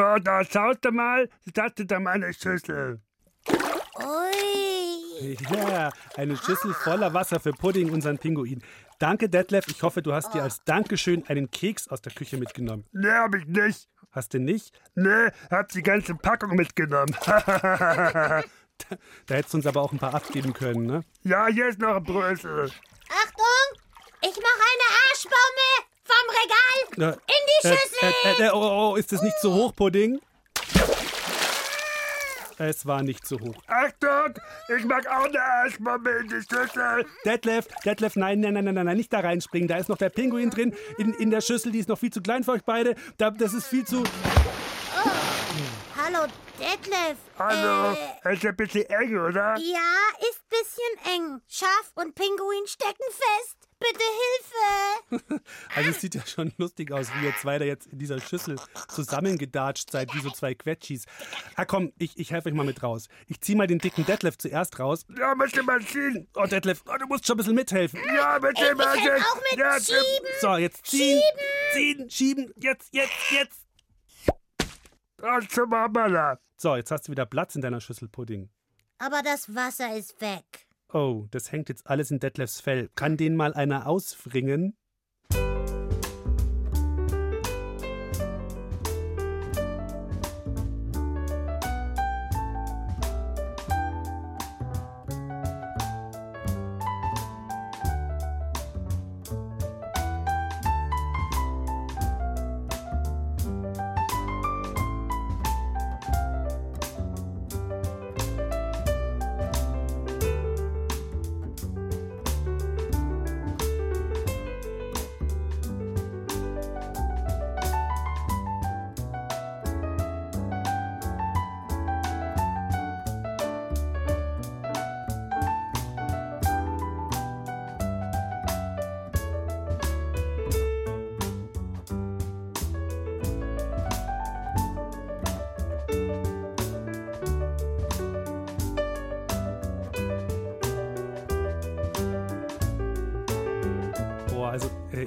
So, 0.00 0.18
da 0.18 0.42
schaut 0.44 0.82
ihr 0.86 0.92
mal, 0.92 1.28
das 1.52 1.72
ist 1.76 1.90
da 1.90 2.00
meine 2.00 2.32
Schüssel. 2.32 3.02
Ui. 3.98 5.36
Ja, 5.50 5.90
eine 6.16 6.38
Schüssel 6.38 6.72
voller 6.72 7.12
Wasser 7.12 7.38
für 7.38 7.52
Pudding, 7.52 7.90
unseren 7.90 8.16
Pinguin. 8.16 8.62
Danke, 8.98 9.28
Detlef. 9.28 9.66
Ich 9.68 9.82
hoffe, 9.82 10.00
du 10.00 10.14
hast 10.14 10.32
dir 10.32 10.42
als 10.42 10.64
Dankeschön 10.64 11.26
einen 11.26 11.50
Keks 11.50 11.88
aus 11.88 12.00
der 12.00 12.12
Küche 12.12 12.38
mitgenommen. 12.38 12.86
Nee, 12.92 13.10
hab 13.10 13.34
ich 13.34 13.44
nicht. 13.44 13.90
Hast 14.10 14.32
du 14.32 14.38
nicht? 14.40 14.72
Nee, 14.94 15.28
hab 15.50 15.68
die 15.68 15.82
ganze 15.82 16.14
Packung 16.14 16.56
mitgenommen. 16.56 17.14
Da 19.26 19.34
hättest 19.34 19.52
du 19.52 19.58
uns 19.58 19.66
aber 19.66 19.82
auch 19.82 19.92
ein 19.92 19.98
paar 19.98 20.14
abgeben 20.14 20.54
können, 20.54 20.86
ne? 20.86 21.04
ja, 21.22 21.48
hier 21.48 21.68
ist 21.68 21.78
noch 21.78 21.96
ein 21.96 22.02
Brösel. 22.02 22.64
Achtung! 23.10 23.80
Ich 24.22 24.36
mache 24.36 24.64
eine 24.72 24.88
Arschbombe 25.04 25.70
vom 26.02 26.24
Regal 26.30 27.12
in 27.12 27.42
die 27.46 27.49
Schüssel. 27.60 28.14
Äh, 28.38 28.42
äh, 28.46 28.50
oh, 28.52 28.92
oh, 28.92 28.96
ist 28.96 29.12
das 29.12 29.22
nicht 29.22 29.38
zu 29.40 29.52
hoch, 29.52 29.74
Pudding? 29.74 30.20
Es 32.58 32.84
war 32.84 33.02
nicht 33.02 33.26
zu 33.26 33.40
hoch. 33.40 33.54
Achtung, 33.68 34.34
ich 34.76 34.84
mag 34.84 35.06
auch 35.06 35.24
eine 35.24 35.40
Arschbombe 35.42 36.10
in 36.10 36.28
die 36.28 36.42
Schüssel. 36.42 37.06
Detlef, 37.24 37.66
Detlef, 37.86 38.16
nein, 38.16 38.40
nein, 38.40 38.52
nein, 38.52 38.64
nein, 38.66 38.74
nein, 38.84 38.96
nicht 38.98 39.10
da 39.12 39.20
reinspringen. 39.20 39.66
Da 39.66 39.78
ist 39.78 39.88
noch 39.88 39.96
der 39.96 40.10
Pinguin 40.10 40.50
drin 40.50 40.74
in, 40.98 41.14
in 41.14 41.30
der 41.30 41.40
Schüssel. 41.40 41.72
Die 41.72 41.78
ist 41.78 41.88
noch 41.88 41.98
viel 41.98 42.12
zu 42.12 42.20
klein 42.20 42.44
für 42.44 42.52
euch 42.52 42.64
beide. 42.64 42.96
Da, 43.16 43.30
das 43.30 43.54
ist 43.54 43.66
viel 43.66 43.86
zu. 43.86 44.02
Hallo, 45.96 46.26
Detlef. 46.58 47.16
Hallo, 47.38 47.96
Äh, 48.24 48.34
ist 48.34 48.44
ein 48.44 48.56
bisschen 48.56 48.84
eng, 48.90 49.16
oder? 49.18 49.56
ja, 49.56 50.28
ist 50.30 50.46
bisschen 50.50 51.14
eng. 51.14 51.40
Schaf 51.48 51.92
und 51.94 52.14
Pinguin 52.14 52.66
stecken 52.66 53.06
fest. 53.10 53.56
Bitte 53.78 54.04
Hilfe. 54.04 54.79
Also 55.74 55.90
es 55.90 56.00
sieht 56.00 56.14
ja 56.14 56.26
schon 56.26 56.52
lustig 56.58 56.92
aus, 56.92 57.08
wie 57.14 57.26
ihr 57.26 57.34
zwei 57.36 57.58
da 57.58 57.64
jetzt 57.64 57.86
in 57.88 57.98
dieser 57.98 58.20
Schüssel 58.20 58.58
zusammengedatscht 58.88 59.90
seid, 59.90 60.14
wie 60.14 60.20
so 60.20 60.30
zwei 60.30 60.54
Quetschis. 60.54 61.04
Ah 61.56 61.64
komm, 61.64 61.92
ich, 61.98 62.18
ich 62.18 62.32
helfe 62.32 62.48
euch 62.48 62.54
mal 62.54 62.66
mit 62.66 62.82
raus. 62.82 63.08
Ich 63.26 63.40
zieh 63.40 63.54
mal 63.54 63.66
den 63.66 63.78
dicken 63.78 64.04
Detlef 64.04 64.38
zuerst 64.38 64.78
raus. 64.78 65.04
Ja, 65.18 65.34
möchte 65.34 65.62
mal 65.62 65.80
ziehen. 65.80 66.28
Oh, 66.34 66.44
Detlef, 66.46 66.82
oh, 66.86 66.96
du 66.98 67.06
musst 67.06 67.26
schon 67.26 67.34
ein 67.34 67.38
bisschen 67.38 67.54
mithelfen. 67.54 68.00
Ja, 68.06 68.38
bitte, 68.38 68.62
Ich 68.62 68.70
bitte. 68.70 68.88
helf 68.88 69.24
auch 69.24 69.40
mit 69.50 69.58
ja, 69.58 69.80
Schieben. 69.80 70.28
So, 70.40 70.56
jetzt 70.56 70.86
ziehen, 70.86 71.20
ziehen, 71.72 72.10
schieben. 72.10 72.52
Jetzt, 72.56 72.92
jetzt, 72.92 73.30
jetzt. 73.30 73.66
Zum. 75.50 75.70
So, 76.56 76.76
jetzt 76.76 76.90
hast 76.90 77.08
du 77.08 77.12
wieder 77.12 77.26
Platz 77.26 77.54
in 77.54 77.62
deiner 77.62 77.80
Schüssel 77.80 78.08
Pudding. 78.08 78.48
Aber 78.98 79.22
das 79.22 79.54
Wasser 79.54 79.96
ist 79.96 80.20
weg. 80.20 80.66
Oh, 80.92 81.26
das 81.30 81.52
hängt 81.52 81.68
jetzt 81.68 81.86
alles 81.86 82.10
in 82.10 82.20
Detlefs 82.20 82.60
Fell. 82.60 82.90
Kann 82.96 83.16
den 83.16 83.36
mal 83.36 83.54
einer 83.54 83.86
ausfringen? 83.86 84.76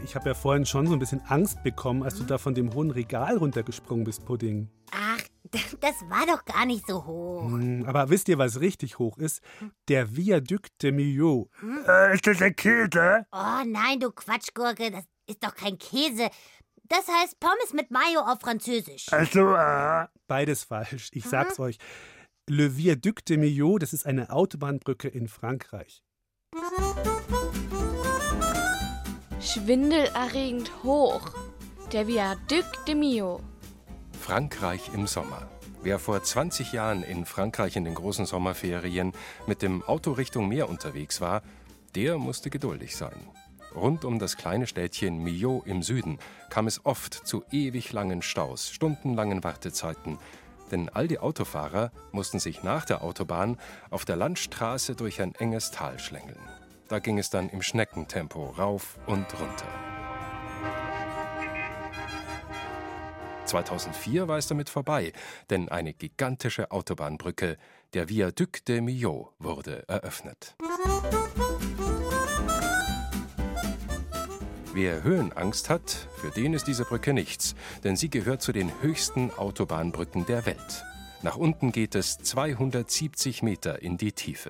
Ich 0.03 0.15
habe 0.15 0.29
ja 0.29 0.33
vorhin 0.33 0.65
schon 0.65 0.87
so 0.87 0.93
ein 0.93 0.99
bisschen 0.99 1.21
Angst 1.27 1.63
bekommen, 1.63 2.03
als 2.03 2.15
du 2.17 2.23
da 2.23 2.37
von 2.37 2.53
dem 2.53 2.73
hohen 2.73 2.91
Regal 2.91 3.37
runtergesprungen 3.37 4.03
bist, 4.03 4.25
Pudding. 4.25 4.69
Ach, 4.91 5.19
das 5.51 6.01
war 6.09 6.25
doch 6.25 6.45
gar 6.45 6.65
nicht 6.65 6.87
so 6.87 7.05
hoch. 7.05 7.45
Hm, 7.45 7.85
aber 7.85 8.09
wisst 8.09 8.29
ihr, 8.29 8.37
was 8.37 8.59
richtig 8.59 8.99
hoch 8.99 9.17
ist? 9.17 9.41
Der 9.87 10.15
Viaduc 10.15 10.67
de 10.81 10.91
Millau. 10.91 11.49
Äh, 11.87 12.13
ist 12.13 12.25
das 12.25 12.41
ein 12.41 12.55
Käse? 12.55 13.25
Oh 13.31 13.63
nein, 13.65 13.99
du 13.99 14.11
Quatschgurke, 14.11 14.91
das 14.91 15.03
ist 15.27 15.43
doch 15.43 15.55
kein 15.55 15.77
Käse. 15.77 16.29
Das 16.89 17.07
heißt 17.07 17.39
Pommes 17.39 17.73
mit 17.73 17.91
Mayo 17.91 18.21
auf 18.21 18.39
Französisch. 18.39 19.11
Also, 19.11 19.55
äh, 19.55 20.07
Beides 20.27 20.63
falsch, 20.63 21.09
ich 21.13 21.25
sag's 21.25 21.59
euch. 21.59 21.77
Le 22.47 22.75
Viaduc 22.77 23.23
de 23.25 23.37
Millau, 23.37 23.77
das 23.77 23.93
ist 23.93 24.05
eine 24.05 24.29
Autobahnbrücke 24.31 25.07
in 25.07 25.27
Frankreich. 25.27 26.03
Schwindelerregend 29.45 30.71
hoch. 30.85 31.33
Der 31.91 32.07
Viaduc 32.07 32.85
de 32.87 32.95
Mio. 32.95 33.41
Frankreich 34.17 34.89
im 34.93 35.05
Sommer. 35.05 35.49
Wer 35.81 35.99
vor 35.99 36.23
20 36.23 36.71
Jahren 36.71 37.03
in 37.03 37.25
Frankreich 37.25 37.75
in 37.75 37.83
den 37.83 37.93
großen 37.93 38.25
Sommerferien 38.25 39.11
mit 39.45 39.61
dem 39.61 39.83
Auto 39.83 40.13
Richtung 40.13 40.47
Meer 40.47 40.69
unterwegs 40.69 41.19
war, 41.19 41.41
der 41.93 42.17
musste 42.17 42.49
geduldig 42.49 42.95
sein. 42.95 43.27
Rund 43.75 44.05
um 44.05 44.17
das 44.17 44.37
kleine 44.37 44.65
Städtchen 44.65 45.21
Millau 45.21 45.61
im 45.65 45.83
Süden 45.83 46.19
kam 46.49 46.65
es 46.65 46.85
oft 46.85 47.13
zu 47.13 47.43
ewig 47.51 47.91
langen 47.91 48.21
Staus, 48.21 48.69
stundenlangen 48.69 49.43
Wartezeiten, 49.43 50.19
denn 50.71 50.87
all 50.87 51.09
die 51.09 51.19
Autofahrer 51.19 51.91
mussten 52.13 52.39
sich 52.39 52.63
nach 52.63 52.85
der 52.85 53.03
Autobahn 53.03 53.57
auf 53.89 54.05
der 54.05 54.15
Landstraße 54.15 54.95
durch 54.95 55.21
ein 55.21 55.35
enges 55.35 55.71
Tal 55.71 55.99
schlängeln. 55.99 56.39
Da 56.87 56.99
ging 56.99 57.17
es 57.17 57.29
dann 57.29 57.49
im 57.49 57.61
Schneckentempo 57.61 58.45
rauf 58.57 58.99
und 59.07 59.25
runter. 59.39 59.67
2004 63.45 64.27
war 64.27 64.37
es 64.37 64.47
damit 64.47 64.69
vorbei, 64.69 65.13
denn 65.49 65.69
eine 65.69 65.93
gigantische 65.93 66.71
Autobahnbrücke, 66.71 67.57
der 67.93 68.09
Viaduc 68.09 68.65
de 68.65 68.81
Millau, 68.81 69.31
wurde 69.39 69.87
eröffnet. 69.87 70.55
Wer 74.73 75.03
Höhenangst 75.03 75.69
hat, 75.69 76.07
für 76.17 76.31
den 76.31 76.55
ist 76.55 76.65
diese 76.65 76.83
Brücke 76.83 77.13
nichts, 77.13 77.53
denn 77.83 77.95
sie 77.95 78.09
gehört 78.09 78.41
zu 78.41 78.51
den 78.51 78.71
höchsten 78.81 79.29
Autobahnbrücken 79.29 80.25
der 80.25 80.47
Welt. 80.47 80.83
Nach 81.21 81.37
unten 81.37 81.71
geht 81.71 81.93
es 81.93 82.17
270 82.17 83.43
Meter 83.43 83.83
in 83.83 83.97
die 83.97 84.13
Tiefe. 84.13 84.49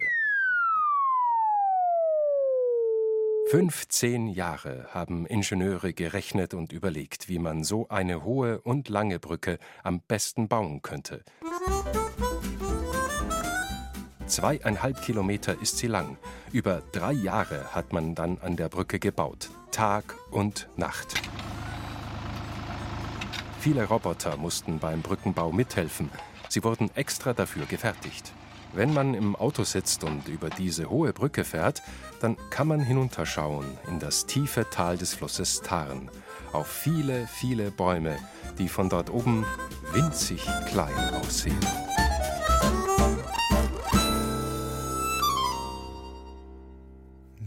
15 3.54 4.30
Jahre 4.30 4.88
haben 4.96 5.28
Ingenieure 5.28 5.94
gerechnet 5.94 6.56
und 6.56 6.74
überlegt, 6.74 7.30
wie 7.30 7.38
man 7.38 7.64
so 7.64 7.88
eine 7.88 8.24
hohe 8.24 8.60
und 8.60 8.90
lange 8.90 9.20
Brücke 9.20 9.60
am 9.84 10.00
besten 10.00 10.48
bauen 10.48 10.82
könnte. 10.82 11.24
Zweieinhalb 14.26 15.04
Kilometer 15.04 15.62
ist 15.62 15.78
sie 15.78 15.86
lang. 15.86 16.18
Über 16.52 16.82
drei 16.94 17.12
Jahre 17.12 17.76
hat 17.76 17.94
man 17.94 18.16
dann 18.16 18.40
an 18.40 18.56
der 18.56 18.70
Brücke 18.70 18.98
gebaut. 18.98 19.52
Tag 19.70 20.16
und 20.32 20.68
Nacht. 20.76 21.22
Viele 23.60 23.86
Roboter 23.86 24.36
mussten 24.36 24.80
beim 24.80 25.04
Brückenbau 25.04 25.52
mithelfen. 25.52 26.10
Sie 26.50 26.64
wurden 26.64 26.90
extra 26.96 27.34
dafür 27.34 27.68
gefertigt. 27.68 28.34
Wenn 28.76 28.92
man 28.92 29.14
im 29.14 29.36
Auto 29.36 29.64
sitzt 29.64 30.04
und 30.04 30.28
über 30.28 30.50
diese 30.50 30.90
hohe 30.90 31.14
Brücke 31.14 31.44
fährt, 31.44 31.84
dann 32.20 32.38
kann 32.50 32.68
man 32.68 32.80
hinunterschauen 32.80 33.66
in 33.88 34.00
das 34.00 34.26
tiefe 34.26 34.66
Tal 34.72 34.98
des 34.98 35.14
Flusses 35.14 35.62
Tarn, 35.62 36.10
auf 36.54 36.68
viele, 36.68 37.28
viele 37.28 37.70
Bäume, 37.70 38.18
die 38.58 38.68
von 38.68 38.90
dort 38.90 39.12
oben 39.12 39.46
winzig 39.92 40.42
klein 40.68 41.14
aussehen. 41.22 41.60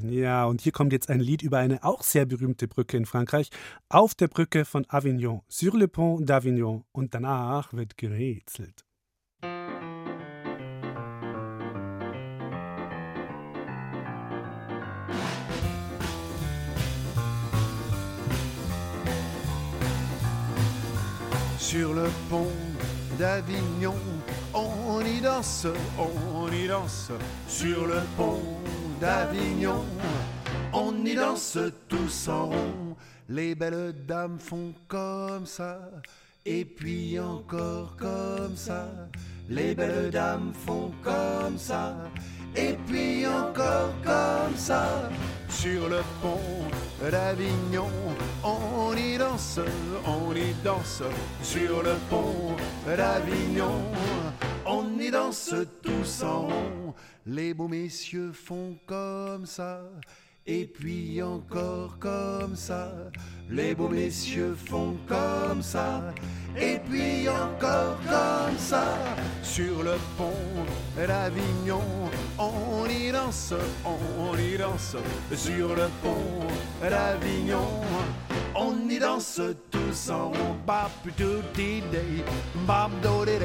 Ja, 0.08 0.44
und 0.44 0.60
hier 0.60 0.70
kommt 0.70 0.92
jetzt 0.92 1.10
ein 1.10 1.18
Lied 1.18 1.42
über 1.42 1.58
eine 1.58 1.82
auch 1.82 2.04
sehr 2.04 2.24
berühmte 2.24 2.68
Brücke 2.68 2.96
in 2.96 3.04
Frankreich. 3.04 3.50
Auf 3.88 4.14
der 4.14 4.28
Brücke 4.28 4.64
von 4.64 4.86
Avignon, 4.88 5.42
sur 5.48 5.76
le 5.76 5.88
pont 5.88 6.24
d'Avignon. 6.24 6.84
Und 6.92 7.14
danach 7.14 7.72
wird 7.72 7.96
gerätselt. 7.96 8.85
Sur 21.66 21.94
le 21.94 22.08
pont 22.30 22.52
d'Avignon, 23.18 23.98
on 24.54 25.00
y 25.04 25.20
danse, 25.20 25.66
on 25.98 26.48
y 26.52 26.68
danse. 26.68 27.10
Sur 27.48 27.88
le 27.88 28.02
pont 28.16 28.40
d'Avignon, 29.00 29.84
on 30.72 31.04
y 31.04 31.16
danse 31.16 31.58
tous 31.88 32.28
en 32.28 32.50
rond. 32.50 32.96
Les 33.28 33.56
belles 33.56 33.92
dames 34.06 34.38
font 34.38 34.74
comme 34.86 35.44
ça, 35.44 35.80
et 36.46 36.64
puis 36.64 37.18
encore 37.18 37.96
comme 37.96 38.56
ça. 38.56 38.88
Les 39.48 39.74
belles 39.74 40.10
dames 40.10 40.52
font 40.54 40.92
comme 41.02 41.58
ça, 41.58 41.96
et 42.54 42.74
puis 42.86 43.26
encore 43.26 43.92
comme 44.02 44.56
ça. 44.56 45.10
Sur 45.48 45.88
le 45.88 46.00
pont 46.22 47.10
d'Avignon, 47.10 47.90
on 48.42 48.96
y 48.96 49.18
danse, 49.18 49.60
on 50.04 50.34
y 50.34 50.52
danse. 50.64 51.02
Sur 51.42 51.82
le 51.82 51.94
pont 52.08 52.56
d'Avignon, 52.86 53.82
on 54.64 54.98
y 54.98 55.10
danse 55.10 55.54
tous 55.82 56.22
en 56.22 56.42
rond. 56.42 56.94
Les 57.26 57.54
beaux 57.54 57.68
messieurs 57.68 58.32
font 58.32 58.76
comme 58.86 59.46
ça. 59.46 59.80
Et 60.48 60.64
puis 60.64 61.20
encore 61.20 61.98
comme 61.98 62.54
ça, 62.54 62.92
les 63.50 63.74
beaux 63.74 63.88
messieurs 63.88 64.56
font 64.68 64.96
comme 65.08 65.60
ça. 65.60 66.14
Et 66.56 66.78
puis 66.88 67.28
encore 67.28 67.98
comme 68.08 68.56
ça, 68.56 68.96
sur 69.42 69.82
le 69.82 69.96
pont 70.16 70.32
d'Avignon, 70.96 71.82
on 72.38 72.86
y 72.88 73.10
danse, 73.10 73.54
on 73.84 74.38
y 74.38 74.56
danse. 74.56 74.94
Sur 75.34 75.74
le 75.74 75.88
pont 76.00 76.46
d'Avignon, 76.80 77.82
on 78.54 78.88
y 78.88 79.00
danse 79.00 79.40
tous 79.72 80.10
en 80.10 80.28
rond. 80.28 80.56
Bap 80.64 80.92
do 81.18 81.42
dee 81.54 81.82
day, 81.90 82.22
bap 82.68 82.92
do 83.02 83.24
day, 83.24 83.40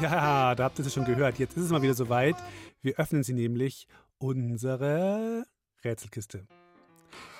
Ja, 0.00 0.54
da 0.54 0.64
habt 0.64 0.78
ihr 0.78 0.86
es 0.86 0.94
schon 0.94 1.04
gehört. 1.04 1.38
Jetzt 1.38 1.56
ist 1.56 1.64
es 1.64 1.70
mal 1.70 1.82
wieder 1.82 1.94
soweit. 1.94 2.36
Wir 2.82 2.98
öffnen 2.98 3.22
sie 3.22 3.32
nämlich 3.32 3.86
unsere 4.18 5.44
Rätselkiste. 5.84 6.46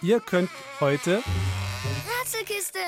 Ihr 0.03 0.21
könnt 0.21 0.51
heute 0.81 1.23
Rätselkiste. 2.21 2.79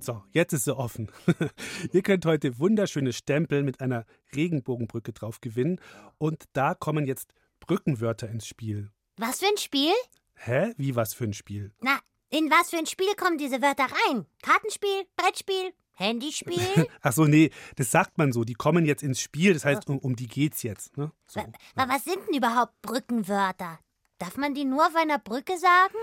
So, 0.00 0.22
jetzt 0.32 0.52
ist 0.52 0.64
sie 0.64 0.76
offen. 0.76 1.10
ihr 1.92 2.02
könnt 2.02 2.24
heute 2.24 2.58
wunderschöne 2.58 3.12
Stempel 3.12 3.62
mit 3.62 3.80
einer 3.80 4.06
Regenbogenbrücke 4.34 5.12
drauf 5.12 5.40
gewinnen 5.40 5.80
und 6.18 6.44
da 6.52 6.74
kommen 6.74 7.06
jetzt 7.06 7.34
Brückenwörter 7.60 8.28
ins 8.28 8.46
Spiel. 8.46 8.90
Was 9.16 9.40
für 9.40 9.46
ein 9.46 9.58
Spiel? 9.58 9.92
Hä? 10.38 10.72
Wie 10.76 10.94
was 10.96 11.14
für 11.14 11.24
ein 11.24 11.32
Spiel? 11.34 11.72
Na, 11.80 11.98
in 12.30 12.50
was 12.50 12.70
für 12.70 12.76
ein 12.78 12.86
Spiel 12.86 13.14
kommen 13.16 13.38
diese 13.38 13.60
Wörter 13.62 13.84
rein? 13.84 14.26
Kartenspiel, 14.42 15.04
Brettspiel, 15.16 15.72
Handyspiel? 15.92 16.86
Ach 17.02 17.12
so, 17.12 17.24
nee, 17.26 17.50
das 17.76 17.90
sagt 17.90 18.18
man 18.18 18.32
so. 18.32 18.44
Die 18.44 18.54
kommen 18.54 18.84
jetzt 18.84 19.02
ins 19.02 19.20
Spiel. 19.20 19.52
Das 19.54 19.64
heißt, 19.64 19.88
um, 19.88 19.98
um 19.98 20.14
die 20.16 20.26
geht's 20.28 20.62
jetzt. 20.62 20.96
Ne? 20.96 21.10
So. 21.26 21.40
Wa- 21.74 21.88
Was 21.88 22.04
sind 22.04 22.18
denn 22.28 22.36
überhaupt 22.36 22.80
Brückenwörter? 22.82 23.78
Darf 24.18 24.36
man 24.36 24.54
die 24.54 24.64
nur 24.64 24.86
auf 24.86 24.94
einer 24.96 25.18
Brücke 25.18 25.56
sagen? 25.58 25.94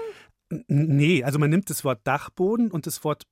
Nee, 0.68 1.24
also 1.24 1.40
man 1.40 1.50
nimmt 1.50 1.70
das 1.70 1.84
Wort 1.84 2.02
Dachboden 2.06 2.72
und 2.72 2.86
das 2.88 3.04
Wort 3.04 3.24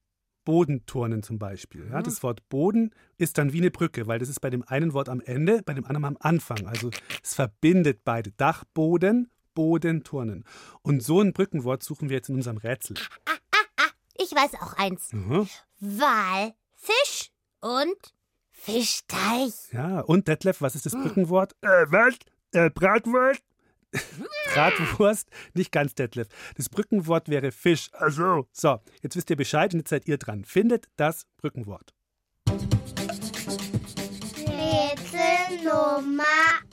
Bodenturnen 0.46 1.24
zum 1.24 1.40
Beispiel. 1.40 1.88
Ja, 1.90 2.02
das 2.02 2.22
Wort 2.22 2.48
Boden 2.50 2.92
ist 3.18 3.38
dann 3.38 3.54
wie 3.54 3.60
eine 3.60 3.72
Brücke, 3.72 4.08
weil 4.08 4.20
das 4.20 4.28
ist 4.28 4.42
bei 4.42 4.50
dem 4.50 4.64
einen 4.64 4.94
Wort 4.94 5.08
am 5.08 5.22
Ende, 5.22 5.62
bei 5.64 5.74
dem 5.74 5.86
anderen 5.86 6.04
am 6.06 6.18
Anfang. 6.20 6.68
Also 6.68 6.90
es 7.24 7.34
verbindet 7.36 8.02
beide. 8.04 8.32
Dachboden, 8.32 9.32
Bodenturnen. 9.54 10.46
Und 10.82 11.02
so 11.04 11.22
ein 11.22 11.34
Brückenwort 11.34 11.84
suchen 11.84 12.10
wir 12.10 12.18
jetzt 12.18 12.30
in 12.30 12.36
unserem 12.36 12.58
Rätsel. 12.58 12.98
Ich 14.18 14.32
weiß 14.32 14.54
auch 14.62 14.74
eins. 14.74 15.12
Mhm. 15.12 15.48
Wal, 15.80 16.54
Fisch 16.76 17.32
und 17.62 17.96
Fischteich. 18.52 19.54
Ja, 19.72 20.00
und 20.02 20.28
Detlef, 20.28 20.62
was 20.62 20.76
ist 20.76 20.86
das 20.86 20.94
Brückenwort? 20.94 21.54
äh, 21.62 21.86
was? 21.90 22.16
Äh, 22.54 22.70
Bratwurst? 22.70 23.42
Bratwurst, 24.54 25.30
nicht 25.54 25.72
ganz 25.72 25.94
Detlef. 25.96 26.28
Das 26.56 26.70
Brückenwort 26.70 27.30
wäre 27.30 27.52
Fisch. 27.52 27.90
Also, 27.94 28.48
So, 28.52 28.80
jetzt 29.02 29.16
wisst 29.16 29.30
ihr 29.30 29.36
Bescheid 29.36 29.74
und 29.74 29.80
jetzt 29.82 29.90
seid 29.90 30.08
ihr 30.08 30.18
dran. 30.18 30.46
Findet 30.46 30.88
das 30.96 31.26
Brückenwort. 31.38 31.94
Rätsel 34.38 35.64
Nummer 35.64 36.24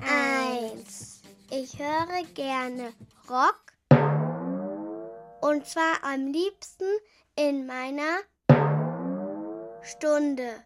1. 0.01 1.10
Ich 1.52 1.76
höre 1.80 2.22
gerne 2.34 2.92
Rock. 3.28 3.60
Und 5.40 5.66
zwar 5.66 5.96
am 6.02 6.28
liebsten 6.28 6.84
in 7.34 7.66
meiner 7.66 8.20
Stunde. 9.82 10.62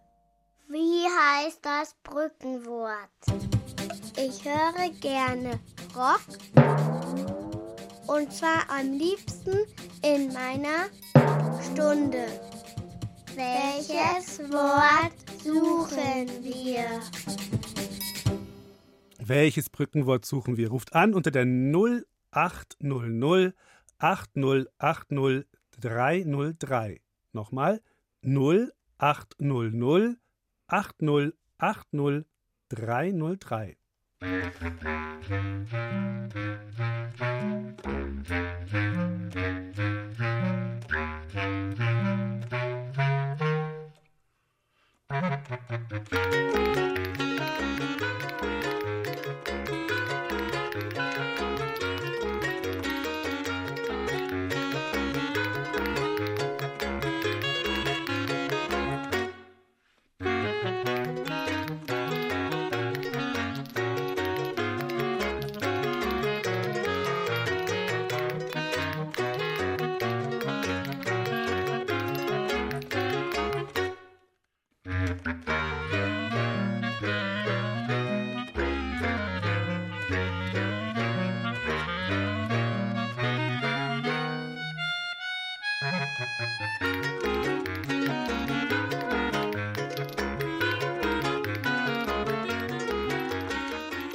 Wie 0.68 1.06
heißt 1.06 1.60
das 1.62 1.94
Brückenwort? 2.02 2.98
Ich 4.18 4.44
höre 4.44 4.90
gerne 5.00 5.58
Rock. 5.96 6.20
Und 8.06 8.30
zwar 8.30 8.68
am 8.68 8.92
liebsten 8.92 9.64
in 10.02 10.34
meiner 10.34 10.90
Stunde. 11.72 12.26
Welches 13.34 14.38
Wort 14.52 15.14
suchen 15.42 16.28
wir? 16.44 17.00
Welches 19.26 19.70
Brückenwort 19.70 20.26
suchen 20.26 20.58
wir? 20.58 20.68
Ruft 20.68 20.94
an 20.94 21.14
unter 21.14 21.30
der 21.30 21.46
0800 21.46 23.54
8080 23.96 25.46
303. 25.80 27.00
Nochmal 27.32 27.80
0800 28.22 30.18
8080 30.68 32.26
303. 32.68 33.78
Thank 45.10 45.48
you. 49.68 50.23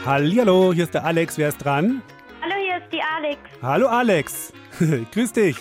Hallihallo, 0.09 0.73
hier 0.73 0.85
ist 0.85 0.95
der 0.95 1.05
Alex. 1.05 1.37
Wer 1.37 1.49
ist 1.49 1.59
dran? 1.59 2.01
Hallo, 2.41 2.55
hier 2.55 2.77
ist 2.83 2.91
die 2.91 2.99
Alex. 2.99 3.39
Hallo 3.61 3.87
Alex. 3.87 4.51
Grüß 5.11 5.33
dich. 5.33 5.55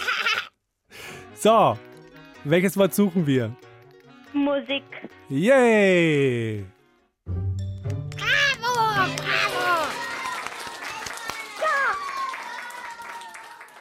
So, 1.34 1.76
welches 2.44 2.78
Wort 2.78 2.94
suchen 2.94 3.26
wir? 3.26 3.54
Musik. 4.32 4.84
Yay! 5.28 6.64
Bravo, 7.26 9.12
bravo. 9.18 9.88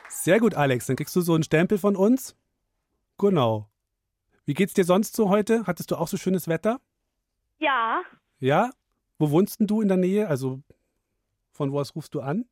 Sehr 0.10 0.41
gut, 0.41 0.53
Alex. 0.56 0.88
Dann 0.88 0.97
kriegst 0.97 1.15
du 1.15 1.21
so 1.21 1.34
einen 1.34 1.43
Stempel 1.43 1.77
von 1.77 1.95
uns. 1.95 2.36
Genau. 3.17 3.69
Wie 4.43 4.53
geht's 4.53 4.73
dir 4.73 4.84
sonst 4.84 5.15
so 5.15 5.30
heute? 5.30 5.65
Hattest 5.65 5.91
du 5.91 5.95
auch 5.95 6.10
so 6.10 6.17
schönes 6.17 6.49
Wetter? 6.49 6.82
Ja, 7.58 8.01
Ja? 8.39 8.71
Wo 9.19 9.32
wohnst 9.32 9.60
denn 9.60 9.67
du 9.67 9.82
in 9.82 9.88
der 9.88 9.97
Nähe? 9.97 10.27
Also 10.27 10.62
von 11.51 11.71
wo 11.71 11.80
aus 11.80 11.95
rufst 11.95 12.13
du 12.13 12.21
an? 12.21 12.45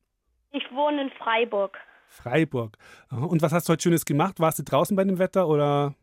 ich 0.52 0.64
wohne 0.72 1.02
in 1.04 1.10
Freiburg. 1.12 1.78
Freiburg. 2.08 2.78
Und 3.12 3.42
was 3.42 3.52
hast 3.52 3.68
du 3.68 3.74
heute 3.74 3.84
Schönes 3.84 4.06
gemacht? 4.06 4.40
Warst 4.40 4.58
du 4.60 4.64
draußen 4.64 4.96
bei 4.96 5.04
dem 5.04 5.20
Wetter 5.20 5.48
oder 5.50 5.94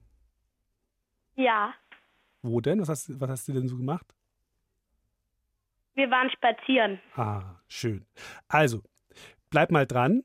Ja, 1.36 1.72
wo 2.42 2.60
denn? 2.60 2.80
Was 2.80 2.88
hast, 2.90 3.18
was 3.20 3.30
hast 3.30 3.48
du 3.48 3.52
denn 3.52 3.68
so 3.68 3.76
gemacht? 3.76 4.14
wir 5.94 6.10
waren 6.10 6.30
spazieren. 6.30 7.00
Ah, 7.16 7.56
schön. 7.68 8.06
Also, 8.48 8.82
bleib 9.50 9.70
mal 9.70 9.86
dran 9.86 10.22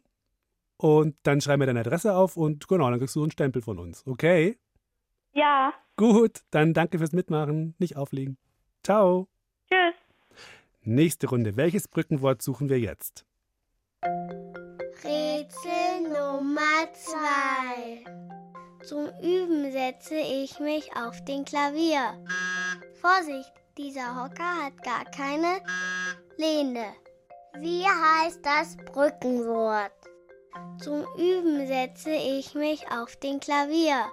und 0.78 1.16
dann 1.24 1.42
schreib 1.42 1.60
mir 1.60 1.66
deine 1.66 1.82
Adresse 1.82 2.16
auf 2.16 2.38
und 2.38 2.68
genau, 2.70 2.90
dann 2.90 3.00
kriegst 3.00 3.16
du 3.16 3.20
so 3.20 3.24
einen 3.26 3.32
Stempel 3.32 3.62
von 3.62 3.78
uns. 3.80 4.06
Okay? 4.08 4.58
Ja, 5.34 5.74
Gut, 5.98 6.42
dann 6.52 6.74
danke 6.74 7.00
fürs 7.00 7.12
Mitmachen. 7.12 7.76
Nicht 7.80 7.98
auflegen. 7.98 8.38
Ciao. 8.84 9.28
tschüss. 9.70 9.96
Nächste 10.90 11.28
Runde. 11.28 11.58
Welches 11.58 11.90
Brückenwort 11.90 12.42
suchen 12.42 12.70
wir 12.70 12.80
jetzt? 12.80 13.26
Rätsel 15.04 16.04
Nummer 16.04 16.88
2. 16.94 18.06
Zum 18.86 19.10
Üben 19.22 19.70
setze 19.74 20.16
ich 20.16 20.62
mich 20.62 20.90
auf 20.96 21.22
den 21.26 21.44
Klavier. 21.44 22.14
Vorsicht, 23.02 23.52
dieser 23.78 24.16
Hocker 24.16 24.64
hat 24.64 24.82
gar 24.82 25.04
keine 25.12 25.60
Lehne. 26.38 26.86
Wie 27.60 27.84
heißt 27.84 28.40
das 28.46 28.78
Brückenwort? 28.78 29.92
Zum 30.82 31.06
Üben 31.18 31.68
setze 31.68 32.12
ich 32.12 32.56
mich 32.56 32.90
auf 32.90 33.18
den 33.18 33.42
Klavier. 33.42 34.06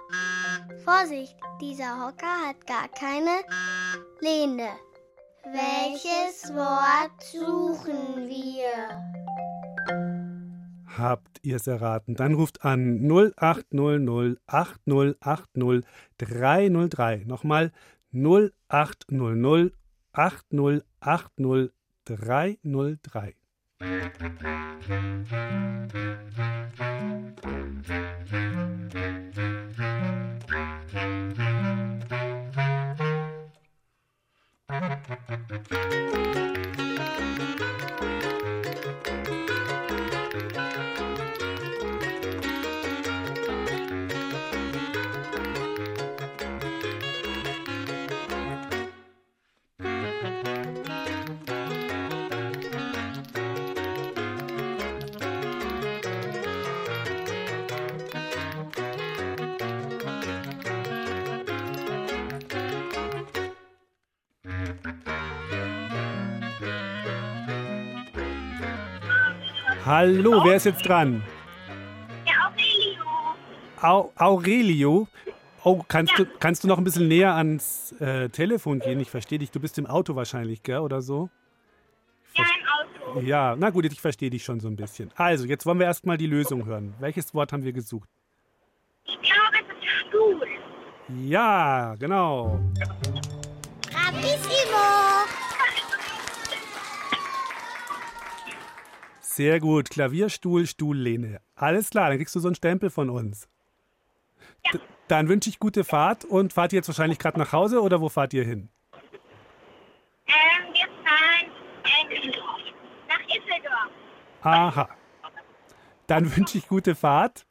Vorsicht, 0.83 1.37
dieser 1.61 2.05
Hocker 2.05 2.49
hat 2.49 2.67
gar 2.67 2.89
keine 2.89 3.45
Lehne. 4.19 4.71
Welches 5.51 6.51
Wort 6.55 7.21
suchen 7.21 8.27
wir? 8.27 8.99
Habt 10.97 11.39
ihr 11.43 11.57
es 11.57 11.67
erraten? 11.67 12.15
Dann 12.15 12.33
ruft 12.33 12.65
an 12.65 13.07
0800 13.07 14.39
8080 14.47 15.85
303. 16.17 17.25
Nochmal 17.27 17.71
0800 18.11 19.71
8080 20.11 21.71
303. 22.05 23.35
Müzik 34.81 35.45
Hallo, 69.97 70.43
wer 70.43 70.57
ist 70.57 70.65
jetzt 70.65 70.85
dran? 70.85 71.23
Ja, 72.25 72.51
Aurelio. 72.51 73.05
Au 73.81 74.11
Aurelio. 74.17 75.07
Oh, 75.63 75.81
kannst, 75.87 76.19
du, 76.19 76.25
kannst 76.37 76.65
du 76.65 76.67
noch 76.67 76.77
ein 76.77 76.83
bisschen 76.83 77.07
näher 77.07 77.33
ans 77.33 77.93
äh, 78.01 78.27
Telefon 78.27 78.79
gehen? 78.79 78.99
Ich 78.99 79.09
verstehe 79.09 79.39
dich. 79.39 79.51
Du 79.51 79.61
bist 79.61 79.77
im 79.77 79.85
Auto 79.85 80.13
wahrscheinlich, 80.13 80.63
gell, 80.63 80.79
oder 80.79 81.01
so? 81.01 81.29
Ja, 82.35 82.43
im 82.43 83.13
Auto. 83.13 83.21
Ja, 83.21 83.55
na 83.57 83.69
gut, 83.69 83.85
ich 83.85 84.01
verstehe 84.01 84.29
dich 84.29 84.43
schon 84.43 84.59
so 84.59 84.67
ein 84.67 84.75
bisschen. 84.75 85.11
Also, 85.15 85.45
jetzt 85.45 85.65
wollen 85.65 85.79
wir 85.79 85.85
erstmal 85.85 86.17
die 86.17 86.27
Lösung 86.27 86.65
hören. 86.65 86.93
Welches 86.99 87.33
Wort 87.33 87.53
haben 87.53 87.63
wir 87.63 87.71
gesucht? 87.71 88.09
Ich 89.05 89.17
glaube, 89.21 89.53
es 89.53 89.77
ist 89.81 90.09
Stuhl. 90.09 90.41
Ja, 91.23 91.95
genau. 91.97 92.59
Bravissimo! 93.89 95.44
Sehr 99.35 99.59
gut. 99.59 99.89
Klavierstuhl, 99.89 100.65
Stuhllehne. 100.65 101.41
Alles 101.55 101.89
klar, 101.89 102.07
dann 102.07 102.17
kriegst 102.17 102.33
du 102.35 102.39
so 102.39 102.47
einen 102.47 102.55
Stempel 102.55 102.89
von 102.89 103.09
uns. 103.09 103.49
Ja. 104.71 104.79
Dann 105.09 105.27
wünsche 105.27 105.49
ich 105.49 105.59
gute 105.59 105.83
Fahrt 105.83 106.23
und 106.23 106.53
fahrt 106.53 106.71
ihr 106.71 106.77
jetzt 106.77 106.87
wahrscheinlich 106.87 107.19
gerade 107.19 107.37
nach 107.37 107.51
Hause 107.51 107.81
oder 107.81 107.99
wo 107.99 108.07
fahrt 108.07 108.33
ihr 108.33 108.45
hin? 108.45 108.69
Ähm, 110.27 110.33
wir 110.71 110.87
fahren 111.03 111.51
nach 113.09 113.21
Düsseldorf. 113.23 113.91
Aha. 114.41 114.89
Dann 116.07 116.33
wünsche 116.33 116.57
ich 116.57 116.69
gute 116.69 116.95
Fahrt 116.95 117.45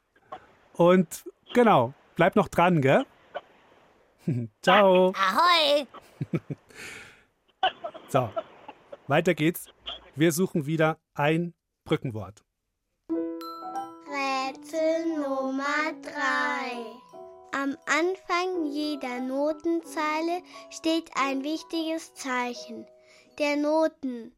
und 0.73 1.23
genau, 1.53 1.93
bleib 2.15 2.35
noch 2.35 2.47
dran, 2.47 2.81
gell? 2.81 3.05
Ciao. 4.63 5.13
Ahoi. 5.13 5.85
so, 8.07 8.31
weiter 9.05 9.35
geht's. 9.35 9.67
Wir 10.15 10.31
suchen 10.31 10.65
wieder 10.65 10.97
ein 11.13 11.53
Brückenwort. 11.85 12.43
Rätsel 14.09 15.05
Nummer 15.19 15.93
3. 16.01 16.15
Am 17.51 17.77
Anfang 17.85 18.65
jeder 18.71 19.19
Notenzeile 19.19 20.41
steht 20.71 21.11
ein 21.15 21.43
wichtiges 21.43 22.15
Zeichen, 22.15 22.87
der 23.37 23.57
Noten. 23.57 24.35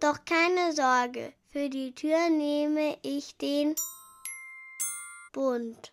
Doch 0.00 0.24
keine 0.24 0.72
Sorge, 0.72 1.34
für 1.50 1.68
die 1.68 1.94
Tür 1.94 2.30
nehme 2.30 2.96
ich 3.02 3.36
den 3.36 3.74
Bund. 5.34 5.92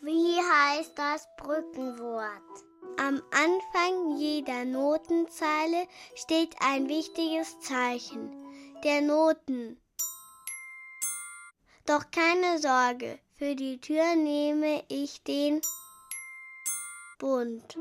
Wie 0.00 0.36
heißt 0.38 0.96
das 0.96 1.26
Brückenwort? 1.38 2.70
Am 2.98 3.20
Anfang 3.32 4.16
jeder 4.16 4.64
Notenzeile 4.64 5.88
steht 6.14 6.54
ein 6.60 6.88
wichtiges 6.88 7.58
Zeichen, 7.60 8.30
der 8.84 9.02
Noten. 9.02 9.76
Doch 11.86 12.10
keine 12.10 12.58
Sorge, 12.58 13.18
für 13.36 13.54
die 13.54 13.80
Tür 13.80 14.14
nehme 14.16 14.82
ich 14.88 15.22
den 15.22 15.60
Bund. 17.18 17.76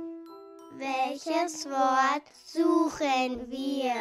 Welches 0.78 1.66
Wort 1.66 2.24
suchen 2.46 3.50
wir? 3.50 3.94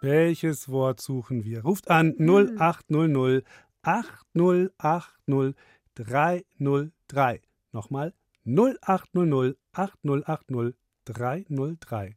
Welches 0.00 0.68
Wort 0.68 1.00
suchen 1.00 1.44
wir? 1.44 1.62
Ruft 1.62 1.90
an 1.90 2.16
0800 2.18 3.44
8080 3.82 5.54
303. 5.94 7.42
Nochmal 7.72 8.14
0800 8.44 9.56
8080 9.72 10.74
303. 11.04 12.16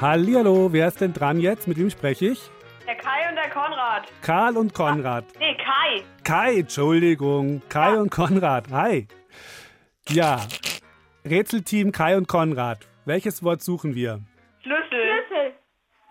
Hallihallo, 0.00 0.72
wer 0.72 0.88
ist 0.88 1.00
denn 1.00 1.12
dran 1.12 1.40
jetzt? 1.40 1.66
Mit 1.66 1.76
wem 1.76 1.90
spreche 1.90 2.26
ich? 2.26 2.40
Der 2.86 2.94
Kai 2.96 3.28
und 3.28 3.34
der 3.34 3.50
Konrad. 3.50 4.12
Karl 4.22 4.56
und 4.56 4.72
Konrad. 4.72 5.24
Nee, 5.38 5.56
Kai. 5.56 6.04
Kai, 6.22 6.60
Entschuldigung. 6.60 7.62
Kai 7.68 7.98
und 7.98 8.10
Konrad. 8.10 8.70
Hi. 8.70 9.08
Ja, 10.08 10.46
Rätselteam 11.24 11.92
Kai 11.92 12.16
und 12.16 12.28
Konrad. 12.28 12.86
Welches 13.04 13.42
Wort 13.42 13.60
suchen 13.62 13.94
wir? 13.94 14.20
Schlüssel. 14.62 14.84
Schlüssel. 14.88 15.52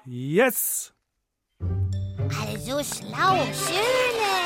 Yes. 0.06 0.93
Also 2.30 2.84
schlau, 2.84 3.38
schöne. 3.54 4.38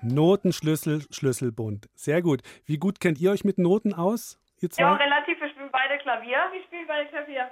Notenschlüssel, 0.00 1.02
Schlüsselbund. 1.10 1.88
Sehr 1.94 2.22
gut. 2.22 2.42
Wie 2.64 2.78
gut 2.78 3.00
kennt 3.00 3.20
ihr 3.20 3.30
euch 3.32 3.44
mit 3.44 3.58
Noten 3.58 3.92
aus, 3.94 4.38
ihr 4.60 4.70
zwei? 4.70 4.82
Ja, 4.82 4.94
relativ. 4.94 5.17
Beide 5.80 5.98
Klavier. 6.02 6.38
Wir 6.52 6.62
spielen 6.64 6.86
beide 6.88 7.08
Klavier. 7.08 7.50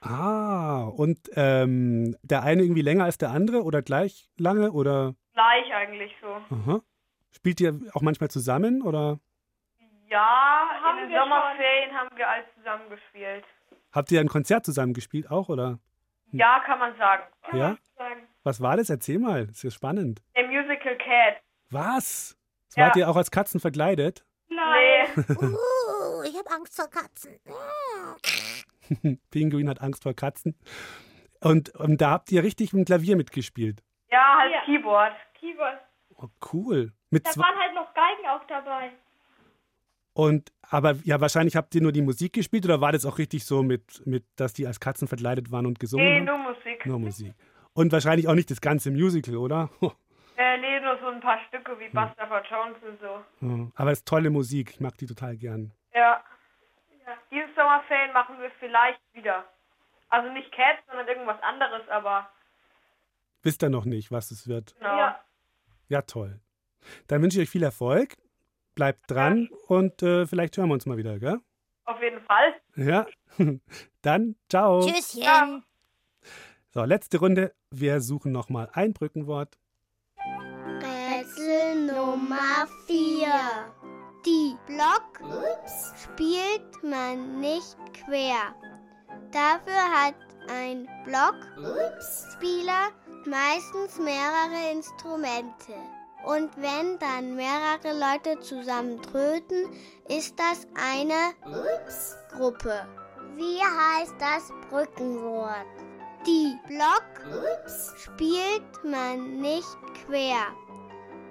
Ah, 0.00 0.84
und 0.96 1.18
ähm, 1.34 2.14
der 2.22 2.42
eine 2.42 2.62
irgendwie 2.62 2.82
länger 2.82 3.04
als 3.04 3.18
der 3.18 3.30
andere 3.30 3.62
oder 3.64 3.82
gleich 3.82 4.28
lange 4.36 4.70
oder? 4.72 5.14
Gleich 5.32 5.74
eigentlich 5.74 6.12
so. 6.20 6.28
Aha. 6.54 6.80
Spielt 7.32 7.60
ihr 7.60 7.80
auch 7.94 8.02
manchmal 8.02 8.30
zusammen 8.30 8.82
oder 8.82 9.18
Ja, 10.08 10.68
in 11.02 11.08
den 11.08 11.18
Sommerferien 11.18 11.92
haben 11.94 12.16
wir 12.16 12.28
alle 12.28 12.44
zusammen 12.56 12.88
gespielt. 12.90 13.44
habt 13.92 14.12
ihr 14.12 14.20
ein 14.20 14.28
Konzert 14.28 14.64
zusammen 14.66 14.92
gespielt 14.92 15.30
auch 15.30 15.48
oder? 15.48 15.78
Ja, 16.32 16.60
kann 16.66 16.78
man 16.78 16.96
sagen. 16.96 17.22
Kann 17.42 17.58
Ja? 17.58 17.68
man 17.68 17.78
sagen. 17.96 18.28
Was 18.42 18.60
war 18.60 18.76
das? 18.76 18.90
Erzähl 18.90 19.18
mal, 19.18 19.46
das 19.46 19.56
ist 19.56 19.62
ja 19.64 19.70
spannend. 19.70 20.22
Der 20.36 20.46
Musical 20.46 20.96
Cat. 20.98 21.40
Was? 21.70 22.36
Ja. 22.76 22.86
Wart 22.86 22.96
ihr 22.96 23.08
auch 23.08 23.16
als 23.16 23.30
Katzen 23.30 23.58
verkleidet? 23.58 24.24
Nein. 24.48 25.06
Uh, 25.40 25.56
ich 26.24 26.36
habe 26.38 26.50
Angst 26.50 26.74
vor 26.76 26.88
Katzen. 26.88 27.32
Pinguin 29.30 29.68
hat 29.68 29.80
Angst 29.80 30.02
vor 30.02 30.14
Katzen. 30.14 30.54
Und, 31.40 31.70
und 31.74 32.00
da 32.00 32.10
habt 32.10 32.32
ihr 32.32 32.42
richtig 32.42 32.72
im 32.72 32.84
Klavier 32.84 33.16
mitgespielt. 33.16 33.82
Ja, 34.10 34.38
halt 34.38 34.52
Keyboard. 34.64 35.12
Keyboard. 35.38 35.78
Oh, 36.16 36.28
cool. 36.52 36.92
Mit 37.10 37.26
zwei, 37.28 37.42
halt 37.44 37.74
noch 37.74 37.92
Geigen 37.94 38.26
auch 38.28 38.46
dabei. 38.46 38.90
und 40.14 40.52
aber 40.70 40.96
ja, 41.04 41.20
wahrscheinlich 41.20 41.54
habt 41.56 41.74
ihr 41.74 41.82
nur 41.82 41.92
die 41.92 42.02
Musik 42.02 42.32
gespielt 42.32 42.64
oder 42.64 42.80
war 42.80 42.92
das 42.92 43.04
auch 43.04 43.18
richtig 43.18 43.44
so 43.44 43.62
mit, 43.62 44.04
mit 44.06 44.24
dass 44.36 44.52
die 44.52 44.66
als 44.66 44.80
Katzen 44.80 45.06
verkleidet 45.08 45.50
waren 45.52 45.66
und 45.66 45.78
gesungen 45.78 46.04
Nee, 46.06 46.16
haben? 46.18 46.24
nur 46.24 46.38
Musik. 46.38 46.86
Nur 46.86 46.98
Musik. 46.98 47.34
Und 47.74 47.92
wahrscheinlich 47.92 48.26
auch 48.28 48.34
nicht 48.34 48.50
das 48.50 48.60
ganze 48.60 48.90
Musical, 48.90 49.36
oder? 49.36 49.70
Äh, 50.36 50.58
nee, 50.58 50.80
nur 50.80 50.98
so 51.00 51.06
ein 51.06 51.20
paar 51.20 51.38
Stücke 51.46 51.78
wie 51.78 51.84
Buster 51.90 52.26
for 52.26 52.42
Jones 52.50 52.76
und 52.82 52.98
so. 53.00 53.46
Ja, 53.46 53.68
Aber 53.76 53.92
es 53.92 53.98
ist 54.00 54.08
tolle 54.08 54.30
Musik, 54.30 54.70
ich 54.72 54.80
mag 54.80 54.98
die 54.98 55.06
total 55.06 55.36
gern. 55.36 55.70
Ja. 55.94 56.22
Dieses 57.30 57.54
Sommerferien 57.54 58.12
machen 58.12 58.40
wir 58.40 58.50
vielleicht 58.58 59.00
wieder. 59.12 59.44
Also 60.08 60.30
nicht 60.32 60.50
Cats, 60.52 60.82
sondern 60.88 61.06
irgendwas 61.08 61.42
anderes, 61.42 61.88
aber 61.88 62.28
Wisst 63.42 63.62
ihr 63.62 63.68
noch 63.68 63.84
nicht, 63.84 64.10
was 64.10 64.30
es 64.30 64.48
wird? 64.48 64.74
genau. 64.76 64.96
Ja. 64.96 65.20
Ja, 65.88 66.02
toll. 66.02 66.40
Dann 67.08 67.20
wünsche 67.22 67.38
ich 67.38 67.46
euch 67.46 67.50
viel 67.50 67.62
Erfolg. 67.62 68.16
Bleibt 68.74 69.10
dran 69.10 69.48
und 69.68 70.02
äh, 70.02 70.26
vielleicht 70.26 70.56
hören 70.56 70.68
wir 70.68 70.74
uns 70.74 70.86
mal 70.86 70.96
wieder, 70.96 71.18
gell? 71.18 71.38
Auf 71.84 72.00
jeden 72.00 72.20
Fall. 72.22 72.54
Ja. 72.76 73.06
Dann 74.02 74.34
ciao. 74.48 74.80
Tschüsschen. 74.80 75.62
Oh. 75.62 76.28
So, 76.70 76.84
letzte 76.84 77.18
Runde. 77.18 77.54
Wir 77.70 78.00
suchen 78.00 78.32
nochmal 78.32 78.68
ein 78.72 78.92
Brückenwort. 78.94 79.58
Rätsel 80.80 81.86
Nummer 81.86 82.66
4. 82.86 83.83
Die 84.26 84.56
Block 84.66 85.20
spielt 86.02 86.82
man 86.82 87.40
nicht 87.40 87.76
quer. 87.92 88.54
Dafür 89.30 89.82
hat 89.92 90.14
ein 90.48 90.88
Blockspieler 91.04 92.88
meistens 93.26 93.98
mehrere 93.98 94.72
Instrumente. 94.72 95.74
Und 96.24 96.50
wenn 96.56 96.98
dann 97.00 97.36
mehrere 97.36 97.92
Leute 97.92 98.40
zusammen 98.40 99.02
tröten, 99.02 99.68
ist 100.08 100.34
das 100.38 100.66
eine 100.74 101.34
Gruppe. 102.34 102.86
Wie 103.34 103.60
heißt 103.60 104.14
das 104.18 104.50
Brückenwort? 104.70 105.66
Die 106.26 106.58
Block 106.66 107.04
spielt 107.98 108.84
man 108.84 109.36
nicht 109.42 109.76
quer. 110.06 110.46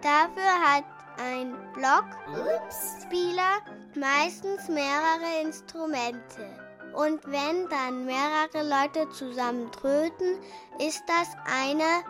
Dafür 0.04 0.52
hat 0.64 0.84
ein 1.18 1.54
Blockspieler 1.74 3.62
meistens 3.96 4.68
mehrere 4.70 5.44
Instrumente. 5.44 6.64
Und 6.94 7.24
wenn 7.26 7.68
dann 7.70 8.06
mehrere 8.06 8.64
Leute 8.64 9.10
zusammen 9.12 9.72
tröten, 9.72 10.38
ist 10.80 11.04
das 11.08 11.36
eine 11.46 12.04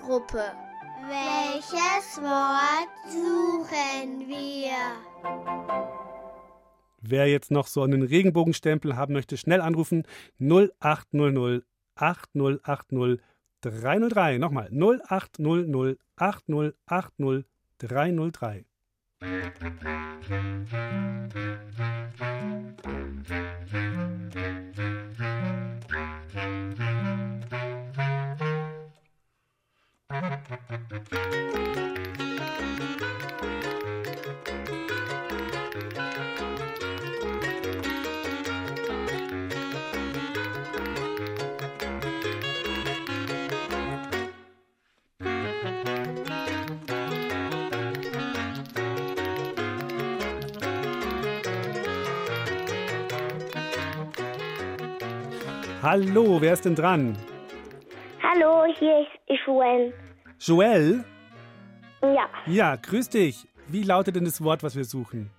Gruppe. 0.00 0.44
Welches 1.08 2.22
Wort 2.22 2.88
suchen 3.08 4.28
wir? 4.28 4.72
Wer 7.00 7.26
jetzt 7.28 7.50
noch 7.50 7.66
so 7.66 7.82
einen 7.82 8.02
Regenbogenstempel 8.02 8.96
haben 8.96 9.12
möchte, 9.12 9.36
schnell 9.36 9.60
anrufen 9.60 10.06
0800 10.40 11.64
8080 11.96 13.20
303. 13.60 14.38
Nochmal 14.38 14.70
0800 14.70 15.98
8080 16.16 17.44
303. 17.86 18.64
Musik 19.22 20.02
Hallo, 55.82 56.40
wer 56.40 56.52
ist 56.52 56.64
denn 56.64 56.74
dran? 56.74 57.16
Hallo, 58.22 58.64
hier 58.78 59.00
ist 59.00 59.40
Joel. 59.46 59.92
Joel? 60.38 61.04
Ja, 62.02 62.28
Ja, 62.46 62.76
grüß 62.76 63.08
dich. 63.10 63.46
Wie 63.68 63.82
lautet 63.82 64.16
denn 64.16 64.24
das 64.24 64.42
Wort, 64.42 64.62
was 64.62 64.76
wir 64.76 64.84
suchen? 64.84 65.30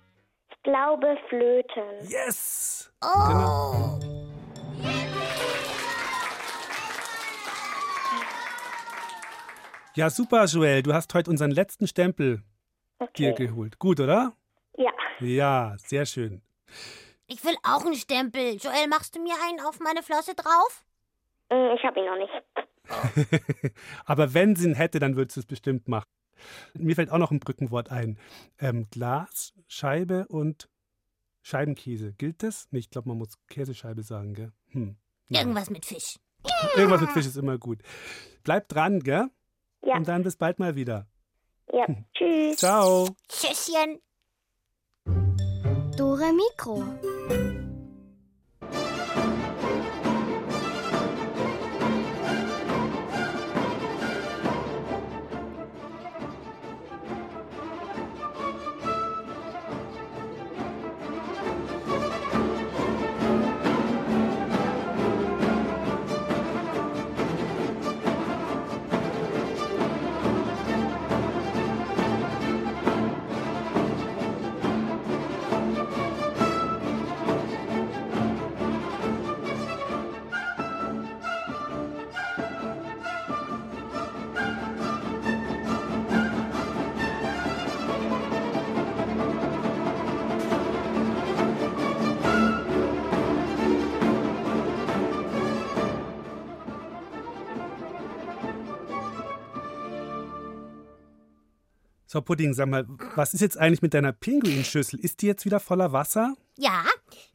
ich 0.50 0.62
glaube 0.62 1.16
Flöten. 1.28 2.08
Yes! 2.08 2.90
Oh. 3.02 3.98
Ja, 9.94 10.10
super, 10.10 10.44
Joel. 10.46 10.82
Du 10.82 10.92
hast 10.92 11.12
heute 11.14 11.30
unseren 11.30 11.50
letzten 11.50 11.86
Stempel 11.86 12.42
dir 13.16 13.30
Okay. 13.30 13.46
geholt. 13.46 13.78
Gut, 13.78 14.00
oder? 14.00 14.32
Ja, 14.76 14.90
Ja, 15.20 15.76
sehr 15.78 16.04
schön. 16.06 16.42
Ich 17.26 17.44
will 17.44 17.56
auch 17.62 17.84
einen 17.84 17.94
Stempel. 17.94 18.56
Joel, 18.56 18.88
machst 18.88 19.16
du 19.16 19.22
mir 19.22 19.34
einen 19.48 19.60
auf 19.60 19.80
meine 19.80 20.02
Flosse 20.02 20.34
drauf? 20.34 20.84
mm, 21.50 21.74
ich 21.76 21.84
habe 21.84 22.00
ihn 22.00 22.06
noch 22.06 22.18
nicht. 22.18 23.74
Aber 24.04 24.34
wenn 24.34 24.56
sie 24.56 24.68
ihn 24.68 24.74
hätte, 24.74 24.98
dann 24.98 25.16
würdest 25.16 25.36
du 25.36 25.40
es 25.40 25.46
bestimmt 25.46 25.88
machen. 25.88 26.08
Mir 26.74 26.94
fällt 26.94 27.10
auch 27.10 27.18
noch 27.18 27.30
ein 27.30 27.40
Brückenwort 27.40 27.90
ein. 27.90 28.18
Ähm, 28.58 28.88
Glas, 28.90 29.54
Scheibe 29.68 30.26
und 30.28 30.68
Scheibenkäse. 31.42 32.12
Gilt 32.12 32.42
das? 32.42 32.68
Nee, 32.70 32.80
ich 32.80 32.90
glaube, 32.90 33.08
man 33.08 33.18
muss 33.18 33.38
Käsescheibe 33.48 34.02
sagen, 34.02 34.34
gell? 34.34 34.52
Hm. 34.70 34.96
Irgendwas 35.28 35.70
mit 35.70 35.86
Fisch. 35.86 36.16
Irgendwas 36.76 37.00
mit 37.00 37.10
Fisch 37.10 37.26
ist 37.26 37.36
immer 37.36 37.56
gut. 37.58 37.78
Bleib 38.42 38.68
dran, 38.68 39.00
gell? 39.00 39.30
Ja. 39.82 39.96
Und 39.96 40.08
dann 40.08 40.22
bis 40.22 40.36
bald 40.36 40.58
mal 40.58 40.76
wieder. 40.76 41.06
Ja, 41.72 41.86
tschüss. 42.14 42.56
Ciao. 42.56 43.08
Tschüsschen. 43.28 44.00
Dore 45.96 46.32
Mikro. 46.32 46.82
So, 102.14 102.22
Pudding, 102.22 102.54
sag 102.54 102.68
mal, 102.68 102.86
was 103.16 103.34
ist 103.34 103.40
jetzt 103.40 103.58
eigentlich 103.58 103.82
mit 103.82 103.92
deiner 103.92 104.12
Pinguinschüssel? 104.12 105.00
Ist 105.00 105.20
die 105.20 105.26
jetzt 105.26 105.44
wieder 105.44 105.58
voller 105.58 105.90
Wasser? 105.90 106.36
Ja, 106.56 106.84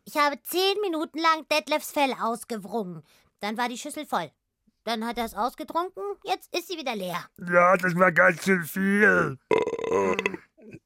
ich 0.06 0.16
habe 0.16 0.42
zehn 0.42 0.80
Minuten 0.80 1.18
lang 1.18 1.46
Detlefs 1.52 1.92
Fell 1.92 2.14
ausgewrungen. 2.14 3.04
Dann 3.42 3.58
war 3.58 3.68
die 3.68 3.78
Schüssel 3.78 4.06
voll. 4.06 4.32
Dann 4.86 5.06
hat 5.06 5.18
er 5.18 5.26
es 5.26 5.34
ausgetrunken, 5.34 6.02
jetzt 6.24 6.56
ist 6.56 6.70
sie 6.70 6.78
wieder 6.78 6.96
leer. 6.96 7.26
Ja, 7.46 7.76
das 7.76 7.94
war 7.98 8.14
ganz 8.14 8.42
schön 8.42 8.64
viel. 8.64 9.38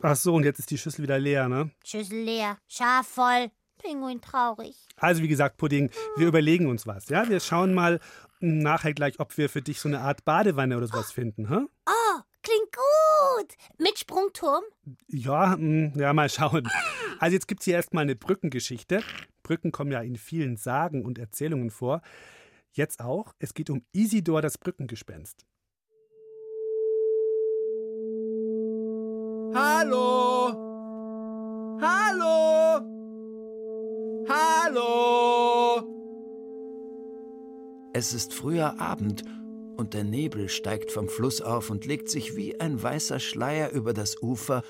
Ach 0.01 0.15
so, 0.15 0.33
und 0.33 0.43
jetzt 0.43 0.57
ist 0.57 0.71
die 0.71 0.79
Schüssel 0.79 1.03
wieder 1.03 1.19
leer, 1.19 1.47
ne? 1.47 1.69
Schüssel 1.85 2.23
leer, 2.23 2.57
Schaf 2.67 3.07
voll, 3.07 3.51
Pinguin 3.77 4.21
traurig. 4.21 4.87
Also, 4.97 5.21
wie 5.21 5.27
gesagt, 5.27 5.57
Pudding, 5.57 5.91
wir 6.17 6.27
überlegen 6.27 6.65
uns 6.65 6.87
was, 6.87 7.09
ja? 7.09 7.29
Wir 7.29 7.39
schauen 7.39 7.75
mal 7.75 7.99
nachher 8.39 8.95
gleich, 8.95 9.19
ob 9.19 9.37
wir 9.37 9.49
für 9.49 9.61
dich 9.61 9.79
so 9.79 9.87
eine 9.87 10.01
Art 10.01 10.25
Badewanne 10.25 10.77
oder 10.77 10.87
sowas 10.87 11.11
finden, 11.11 11.47
hä? 11.47 11.67
Oh, 11.85 12.21
klingt 12.43 12.71
gut. 12.71 13.55
Mit 13.79 13.97
Sprungturm? 13.97 14.63
Ja, 15.07 15.55
mm, 15.57 15.93
ja, 15.95 16.13
mal 16.13 16.29
schauen. 16.29 16.69
Also 17.19 17.33
jetzt 17.33 17.47
gibt 17.47 17.61
es 17.61 17.65
hier 17.65 17.75
erstmal 17.75 18.03
eine 18.03 18.15
Brückengeschichte. 18.15 19.01
Brücken 19.41 19.71
kommen 19.71 19.91
ja 19.91 20.01
in 20.01 20.17
vielen 20.17 20.57
Sagen 20.57 21.05
und 21.05 21.17
Erzählungen 21.17 21.71
vor. 21.71 22.01
Jetzt 22.71 23.01
auch. 23.01 23.33
Es 23.39 23.53
geht 23.53 23.69
um 23.69 23.83
Isidor 23.91 24.41
das 24.41 24.57
Brückengespenst. 24.57 25.45
Hallo! 29.55 30.53
Hallo! 31.81 32.81
Hallo! 34.27 35.83
Es 37.93 38.13
ist 38.13 38.33
früher 38.33 38.79
Abend 38.79 39.23
und 39.77 39.93
der 39.93 40.03
Nebel 40.03 40.49
steigt 40.49 40.91
vom 40.91 41.07
Fluss 41.07 41.41
auf 41.41 41.69
und 41.69 41.85
legt 41.85 42.09
sich 42.09 42.35
wie 42.35 42.59
ein 42.59 42.81
weißer 42.81 43.19
Schleier 43.19 43.71
über 43.71 43.93
das 43.93 44.21
Ufer 44.21 44.63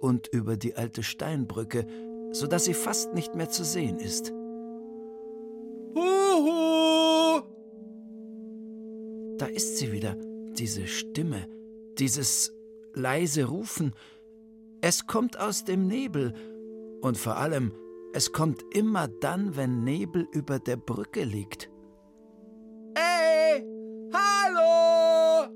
und 0.00 0.28
über 0.28 0.56
die 0.56 0.74
alte 0.74 1.02
Steinbrücke, 1.02 1.86
so 2.32 2.46
dass 2.46 2.64
sie 2.64 2.74
fast 2.74 3.14
nicht 3.14 3.34
mehr 3.34 3.50
zu 3.50 3.64
sehen 3.64 3.98
ist. 3.98 4.32
Huhu! 5.94 7.42
Da 9.38 9.46
ist 9.46 9.78
sie 9.78 9.92
wieder, 9.92 10.16
diese 10.56 10.86
Stimme, 10.86 11.48
dieses 11.98 12.52
leise 12.94 13.44
Rufen. 13.44 13.94
Es 14.80 15.06
kommt 15.06 15.38
aus 15.38 15.64
dem 15.64 15.86
Nebel 15.86 16.34
und 17.00 17.16
vor 17.16 17.36
allem, 17.36 17.72
es 18.12 18.32
kommt 18.32 18.62
immer 18.74 19.08
dann, 19.08 19.56
wenn 19.56 19.84
Nebel 19.84 20.26
über 20.32 20.58
der 20.58 20.76
Brücke 20.76 21.24
liegt. 21.24 21.71
Hallo! 24.12 25.48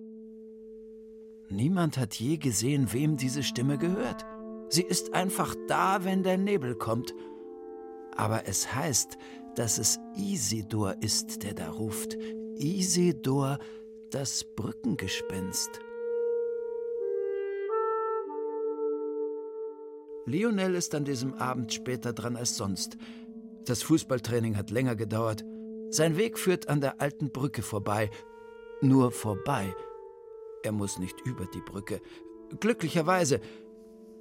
Niemand 1.49 1.97
hat 1.99 2.15
je 2.15 2.37
gesehen, 2.39 2.93
wem 2.93 3.17
diese 3.17 3.43
Stimme 3.43 3.79
gehört. 3.79 4.25
Sie 4.69 4.83
ist 4.83 5.15
einfach 5.15 5.55
da, 5.69 6.05
wenn 6.05 6.23
der 6.23 6.39
Nebel 6.39 6.75
kommt. 6.75 7.15
Aber 8.17 8.47
es 8.47 8.75
heißt, 8.75 9.17
dass 9.55 9.79
es 9.79 9.99
Isidor 10.17 10.97
ist, 11.01 11.43
der 11.43 11.55
da 11.55 11.71
ruft. 11.71 12.17
Isidor, 12.57 13.59
das 14.11 14.45
Brückengespenst. 14.45 15.81
Lionel 20.25 20.75
ist 20.75 20.95
an 20.95 21.05
diesem 21.05 21.35
Abend 21.35 21.73
später 21.73 22.13
dran 22.13 22.37
als 22.37 22.57
sonst. 22.57 22.97
Das 23.65 23.83
Fußballtraining 23.85 24.57
hat 24.57 24.71
länger 24.71 24.97
gedauert. 24.97 25.45
Sein 25.91 26.17
Weg 26.17 26.39
führt 26.39 26.69
an 26.69 26.81
der 26.81 27.01
alten 27.01 27.31
Brücke 27.31 27.63
vorbei. 27.63 28.11
Nur 28.81 29.11
vorbei. 29.13 29.75
Er 30.63 30.73
muss 30.73 30.99
nicht 30.99 31.21
über 31.23 31.47
die 31.47 31.61
Brücke. 31.61 32.01
Glücklicherweise. 32.61 33.41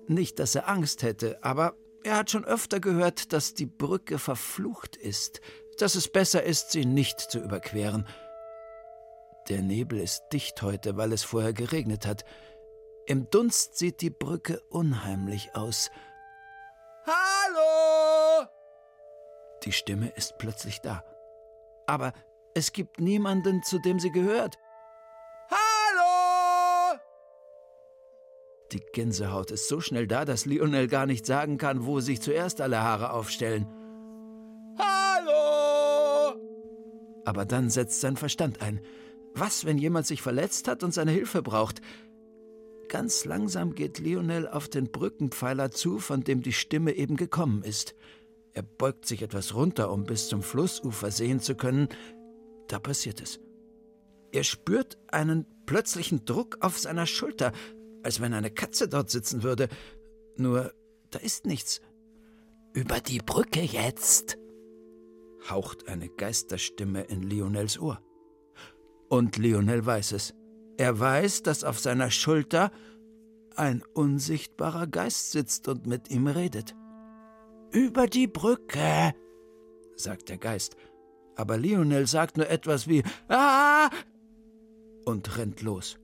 Nicht, 0.07 0.39
dass 0.39 0.55
er 0.55 0.69
Angst 0.69 1.03
hätte, 1.03 1.43
aber 1.43 1.75
er 2.03 2.17
hat 2.17 2.29
schon 2.29 2.45
öfter 2.45 2.79
gehört, 2.79 3.33
dass 3.33 3.55
die 3.55 3.65
Brücke 3.65 4.19
verflucht 4.19 4.95
ist, 4.95 5.41
dass 5.79 5.95
es 5.95 6.07
besser 6.07 6.43
ist, 6.43 6.71
sie 6.71 6.85
nicht 6.85 7.19
zu 7.19 7.39
überqueren. 7.39 8.07
Der 9.49 9.61
Nebel 9.61 9.99
ist 9.99 10.23
dicht 10.31 10.61
heute, 10.61 10.97
weil 10.97 11.11
es 11.11 11.23
vorher 11.23 11.53
geregnet 11.53 12.05
hat. 12.05 12.23
Im 13.07 13.29
Dunst 13.29 13.77
sieht 13.77 14.01
die 14.01 14.09
Brücke 14.09 14.59
unheimlich 14.69 15.55
aus. 15.55 15.89
Hallo! 17.05 18.47
Die 19.63 19.71
Stimme 19.71 20.09
ist 20.09 20.37
plötzlich 20.37 20.81
da. 20.81 21.03
Aber 21.87 22.13
es 22.55 22.71
gibt 22.71 22.99
niemanden, 22.99 23.61
zu 23.61 23.79
dem 23.79 23.99
sie 23.99 24.11
gehört. 24.11 24.57
Hallo! 25.51 26.97
Die 28.71 28.81
Gänsehaut 28.93 29.51
ist 29.51 29.67
so 29.67 29.81
schnell 29.81 30.07
da, 30.07 30.25
dass 30.25 30.45
Lionel 30.45 30.87
gar 30.87 31.05
nicht 31.05 31.25
sagen 31.25 31.57
kann, 31.57 31.85
wo 31.85 31.99
sich 31.99 32.21
zuerst 32.21 32.61
alle 32.61 32.81
Haare 32.81 33.11
aufstellen. 33.11 33.67
Hallo! 34.79 36.39
Aber 37.25 37.45
dann 37.45 37.69
setzt 37.69 37.99
sein 37.99 38.15
Verstand 38.15 38.61
ein. 38.61 38.79
Was, 39.33 39.65
wenn 39.65 39.77
jemand 39.77 40.07
sich 40.07 40.21
verletzt 40.21 40.69
hat 40.69 40.81
und 40.83 40.93
seine 40.93 41.11
Hilfe 41.11 41.41
braucht? 41.41 41.81
Ganz 42.87 43.25
langsam 43.25 43.75
geht 43.75 43.99
Lionel 43.99 44.47
auf 44.47 44.69
den 44.69 44.91
Brückenpfeiler 44.91 45.71
zu, 45.71 45.99
von 45.99 46.23
dem 46.23 46.41
die 46.41 46.53
Stimme 46.53 46.93
eben 46.93 47.17
gekommen 47.17 47.63
ist. 47.63 47.95
Er 48.55 48.63
beugt 48.63 49.05
sich 49.05 49.21
etwas 49.21 49.53
runter, 49.53 49.91
um 49.91 50.05
bis 50.05 50.29
zum 50.29 50.41
Flussufer 50.41 51.11
sehen 51.11 51.41
zu 51.41 51.55
können. 51.55 51.89
Da 52.67 52.79
passiert 52.79 53.21
es. 53.21 53.39
Er 54.31 54.43
spürt 54.43 54.97
einen 55.07 55.45
plötzlichen 55.65 56.25
Druck 56.25 56.57
auf 56.61 56.77
seiner 56.77 57.05
Schulter, 57.05 57.51
als 58.03 58.21
wenn 58.21 58.33
eine 58.33 58.51
Katze 58.51 58.87
dort 58.87 59.09
sitzen 59.09 59.43
würde. 59.43 59.69
Nur, 60.37 60.73
da 61.11 61.19
ist 61.19 61.45
nichts. 61.45 61.81
Über 62.73 62.99
die 62.99 63.19
Brücke 63.19 63.61
jetzt. 63.61 64.37
haucht 65.49 65.87
eine 65.87 66.09
Geisterstimme 66.09 67.03
in 67.03 67.21
Lionels 67.21 67.79
Ohr. 67.79 68.01
Und 69.09 69.37
Lionel 69.37 69.85
weiß 69.85 70.11
es. 70.13 70.33
Er 70.77 70.99
weiß, 70.99 71.43
dass 71.43 71.63
auf 71.63 71.79
seiner 71.79 72.11
Schulter 72.11 72.71
ein 73.55 73.83
unsichtbarer 73.93 74.87
Geist 74.87 75.31
sitzt 75.31 75.67
und 75.67 75.87
mit 75.87 76.09
ihm 76.09 76.27
redet. 76.27 76.75
Über 77.71 78.07
die 78.07 78.27
Brücke, 78.27 79.13
sagt 79.95 80.29
der 80.29 80.37
Geist. 80.37 80.75
Aber 81.35 81.57
Lionel 81.57 82.07
sagt 82.07 82.37
nur 82.37 82.49
etwas 82.49 82.87
wie 82.87 83.03
Ah! 83.27 83.89
und 85.05 85.37
rennt 85.37 85.61
los. 85.61 85.97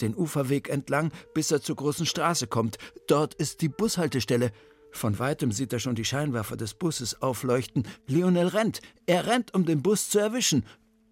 Den 0.00 0.14
Uferweg 0.14 0.68
entlang, 0.68 1.10
bis 1.32 1.50
er 1.50 1.62
zur 1.62 1.76
großen 1.76 2.04
Straße 2.06 2.46
kommt. 2.46 2.76
Dort 3.06 3.34
ist 3.34 3.62
die 3.62 3.68
Bushaltestelle. 3.68 4.52
Von 4.92 5.18
weitem 5.18 5.52
sieht 5.52 5.72
er 5.72 5.78
schon 5.78 5.94
die 5.94 6.04
Scheinwerfer 6.04 6.56
des 6.56 6.74
Busses 6.74 7.22
aufleuchten. 7.22 7.86
Lionel 8.06 8.48
rennt. 8.48 8.80
Er 9.06 9.26
rennt, 9.26 9.54
um 9.54 9.64
den 9.64 9.82
Bus 9.82 10.10
zu 10.10 10.18
erwischen. 10.18 10.64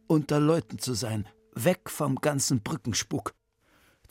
Unter 0.07 0.41
Leuten 0.41 0.79
zu 0.79 0.95
sein. 0.95 1.27
Weg 1.55 1.89
vom 1.91 2.17
ganzen 2.17 2.63
Brückenspuk. 2.63 3.35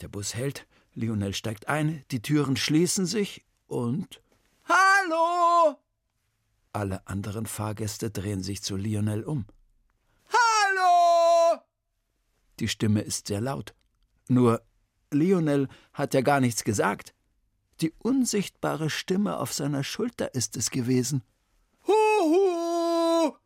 Der 0.00 0.08
Bus 0.08 0.34
hält. 0.34 0.66
Lionel 0.94 1.34
steigt 1.34 1.68
ein. 1.68 2.04
Die 2.10 2.22
Türen 2.22 2.56
schließen 2.56 3.06
sich 3.06 3.44
und. 3.66 4.22
Hallo! 4.68 5.78
Alle 6.74 7.06
anderen 7.06 7.46
Fahrgäste 7.46 8.10
drehen 8.10 8.42
sich 8.42 8.60
zu 8.60 8.74
Lionel 8.76 9.22
um. 9.22 9.46
Hallo! 10.28 11.60
Die 12.58 12.66
Stimme 12.66 13.02
ist 13.02 13.28
sehr 13.28 13.40
laut. 13.40 13.76
Nur 14.26 14.60
Lionel 15.12 15.68
hat 15.92 16.14
ja 16.14 16.20
gar 16.20 16.40
nichts 16.40 16.64
gesagt. 16.64 17.14
Die 17.80 17.92
unsichtbare 17.98 18.90
Stimme 18.90 19.38
auf 19.38 19.52
seiner 19.52 19.84
Schulter 19.84 20.34
ist 20.34 20.56
es 20.56 20.70
gewesen. 20.70 21.22
Huhu! 21.86 23.36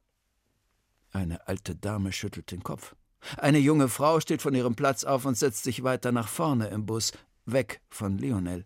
Eine 1.12 1.46
alte 1.46 1.76
Dame 1.76 2.12
schüttelt 2.12 2.50
den 2.50 2.62
Kopf. 2.62 2.96
Eine 3.36 3.58
junge 3.58 3.90
Frau 3.90 4.20
steht 4.20 4.40
von 4.40 4.54
ihrem 4.54 4.74
Platz 4.74 5.04
auf 5.04 5.26
und 5.26 5.36
setzt 5.36 5.64
sich 5.64 5.82
weiter 5.82 6.12
nach 6.12 6.28
vorne 6.28 6.68
im 6.68 6.86
Bus, 6.86 7.12
weg 7.44 7.82
von 7.90 8.16
Lionel. 8.16 8.64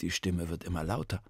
Die 0.00 0.10
Stimme 0.10 0.48
wird 0.48 0.64
immer 0.64 0.84
lauter. 0.84 1.22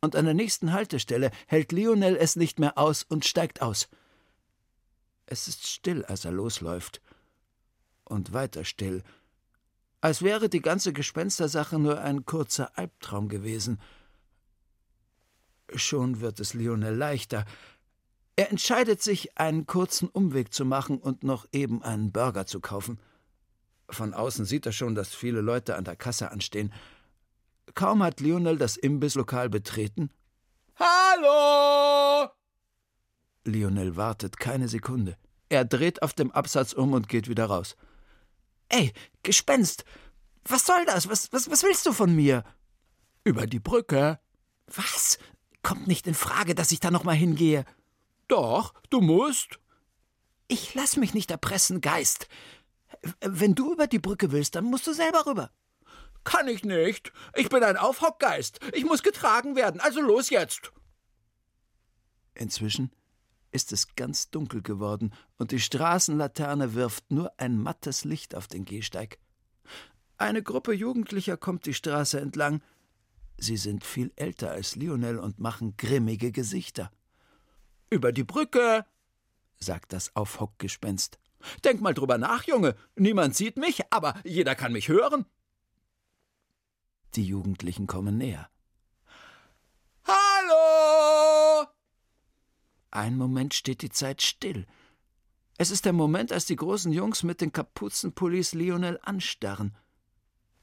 Und 0.00 0.16
an 0.16 0.24
der 0.24 0.34
nächsten 0.34 0.72
Haltestelle 0.72 1.30
hält 1.46 1.70
Lionel 1.70 2.16
es 2.16 2.36
nicht 2.36 2.58
mehr 2.58 2.76
aus 2.76 3.04
und 3.04 3.24
steigt 3.24 3.62
aus. 3.62 3.88
Es 5.26 5.46
ist 5.48 5.66
still, 5.66 6.04
als 6.04 6.24
er 6.24 6.32
losläuft. 6.32 7.00
Und 8.04 8.32
weiter 8.32 8.64
still. 8.64 9.02
Als 10.00 10.22
wäre 10.22 10.48
die 10.48 10.60
ganze 10.60 10.92
Gespenstersache 10.92 11.78
nur 11.78 12.00
ein 12.00 12.26
kurzer 12.26 12.76
Albtraum 12.76 13.28
gewesen. 13.28 13.80
Schon 15.74 16.20
wird 16.20 16.40
es 16.40 16.54
Lionel 16.54 16.96
leichter. 16.96 17.46
Er 18.34 18.50
entscheidet 18.50 19.00
sich, 19.00 19.38
einen 19.38 19.66
kurzen 19.66 20.08
Umweg 20.08 20.52
zu 20.52 20.64
machen 20.64 20.98
und 20.98 21.22
noch 21.22 21.46
eben 21.52 21.82
einen 21.82 22.10
Burger 22.10 22.46
zu 22.46 22.60
kaufen. 22.60 22.98
Von 23.88 24.14
außen 24.14 24.44
sieht 24.44 24.66
er 24.66 24.72
schon, 24.72 24.94
dass 24.94 25.14
viele 25.14 25.40
Leute 25.40 25.76
an 25.76 25.84
der 25.84 25.96
Kasse 25.96 26.30
anstehen. 26.30 26.72
Kaum 27.74 28.02
hat 28.02 28.20
Lionel 28.20 28.58
das 28.58 28.76
Imbisslokal 28.76 29.48
betreten. 29.48 30.10
Hallo! 30.76 32.30
Lionel 33.44 33.96
wartet 33.96 34.38
keine 34.38 34.68
Sekunde. 34.68 35.16
Er 35.48 35.64
dreht 35.64 36.02
auf 36.02 36.12
dem 36.14 36.30
Absatz 36.30 36.72
um 36.72 36.92
und 36.92 37.08
geht 37.08 37.28
wieder 37.28 37.46
raus. 37.46 37.76
Ey, 38.68 38.92
Gespenst! 39.22 39.84
Was 40.44 40.66
soll 40.66 40.84
das? 40.86 41.08
Was, 41.08 41.32
was, 41.32 41.50
was 41.50 41.62
willst 41.62 41.86
du 41.86 41.92
von 41.92 42.14
mir? 42.14 42.44
Über 43.24 43.46
die 43.46 43.60
Brücke. 43.60 44.18
Was? 44.66 45.18
Kommt 45.62 45.86
nicht 45.86 46.06
in 46.06 46.14
Frage, 46.14 46.54
dass 46.54 46.72
ich 46.72 46.80
da 46.80 46.90
noch 46.90 47.04
mal 47.04 47.14
hingehe. 47.14 47.64
Doch, 48.28 48.74
du 48.90 49.00
musst. 49.00 49.60
Ich 50.48 50.74
lass 50.74 50.96
mich 50.96 51.14
nicht 51.14 51.30
erpressen, 51.30 51.80
Geist. 51.80 52.28
Wenn 53.20 53.54
du 53.54 53.72
über 53.72 53.86
die 53.86 53.98
Brücke 53.98 54.32
willst, 54.32 54.54
dann 54.54 54.64
musst 54.64 54.86
du 54.86 54.92
selber 54.92 55.26
rüber. 55.26 55.50
Kann 56.24 56.48
ich 56.48 56.64
nicht. 56.64 57.12
Ich 57.34 57.48
bin 57.48 57.64
ein 57.64 57.76
Aufhockgeist. 57.76 58.60
Ich 58.72 58.84
muss 58.84 59.02
getragen 59.02 59.56
werden. 59.56 59.80
Also 59.80 60.00
los 60.00 60.30
jetzt. 60.30 60.72
Inzwischen 62.34 62.90
ist 63.50 63.72
es 63.72 63.94
ganz 63.96 64.30
dunkel 64.30 64.62
geworden 64.62 65.12
und 65.36 65.50
die 65.50 65.60
Straßenlaterne 65.60 66.74
wirft 66.74 67.10
nur 67.10 67.32
ein 67.38 67.58
mattes 67.58 68.04
Licht 68.04 68.34
auf 68.34 68.46
den 68.46 68.64
Gehsteig. 68.64 69.18
Eine 70.16 70.42
Gruppe 70.42 70.72
Jugendlicher 70.72 71.36
kommt 71.36 71.66
die 71.66 71.74
Straße 71.74 72.18
entlang. 72.18 72.62
Sie 73.38 73.56
sind 73.56 73.84
viel 73.84 74.12
älter 74.16 74.52
als 74.52 74.76
Lionel 74.76 75.18
und 75.18 75.38
machen 75.38 75.76
grimmige 75.76 76.32
Gesichter. 76.32 76.90
Über 77.90 78.12
die 78.12 78.24
Brücke, 78.24 78.86
sagt 79.58 79.92
das 79.92 80.14
Aufhockgespenst. 80.16 81.18
Denk 81.64 81.80
mal 81.80 81.92
drüber 81.92 82.18
nach, 82.18 82.44
Junge. 82.44 82.76
Niemand 82.96 83.34
sieht 83.36 83.56
mich, 83.56 83.82
aber 83.90 84.14
jeder 84.24 84.54
kann 84.54 84.72
mich 84.72 84.88
hören. 84.88 85.26
Die 87.14 87.24
Jugendlichen 87.24 87.86
kommen 87.86 88.18
näher. 88.18 88.48
Hallo! 90.06 91.66
Ein 92.90 93.16
Moment 93.16 93.54
steht 93.54 93.82
die 93.82 93.90
Zeit 93.90 94.22
still. 94.22 94.66
Es 95.58 95.70
ist 95.70 95.84
der 95.84 95.92
Moment, 95.92 96.32
als 96.32 96.46
die 96.46 96.56
großen 96.56 96.92
Jungs 96.92 97.22
mit 97.22 97.40
den 97.40 97.52
Kapuzenpullis 97.52 98.52
Lionel 98.54 98.98
anstarren. 99.02 99.76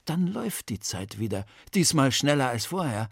Dann 0.04 0.26
läuft 0.26 0.68
die 0.68 0.80
Zeit 0.80 1.18
wieder, 1.18 1.46
diesmal 1.74 2.10
schneller 2.12 2.48
als 2.48 2.66
vorher. 2.66 3.08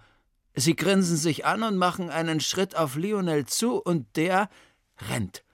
Sie 0.55 0.74
grinsen 0.74 1.16
sich 1.16 1.47
an 1.47 1.62
und 1.62 1.76
machen 1.76 2.11
einen 2.11 2.41
Schritt 2.41 2.74
auf 2.74 2.97
Lionel 2.97 3.47
zu, 3.47 3.80
und 3.80 4.16
der 4.16 4.49
rennt 5.09 5.45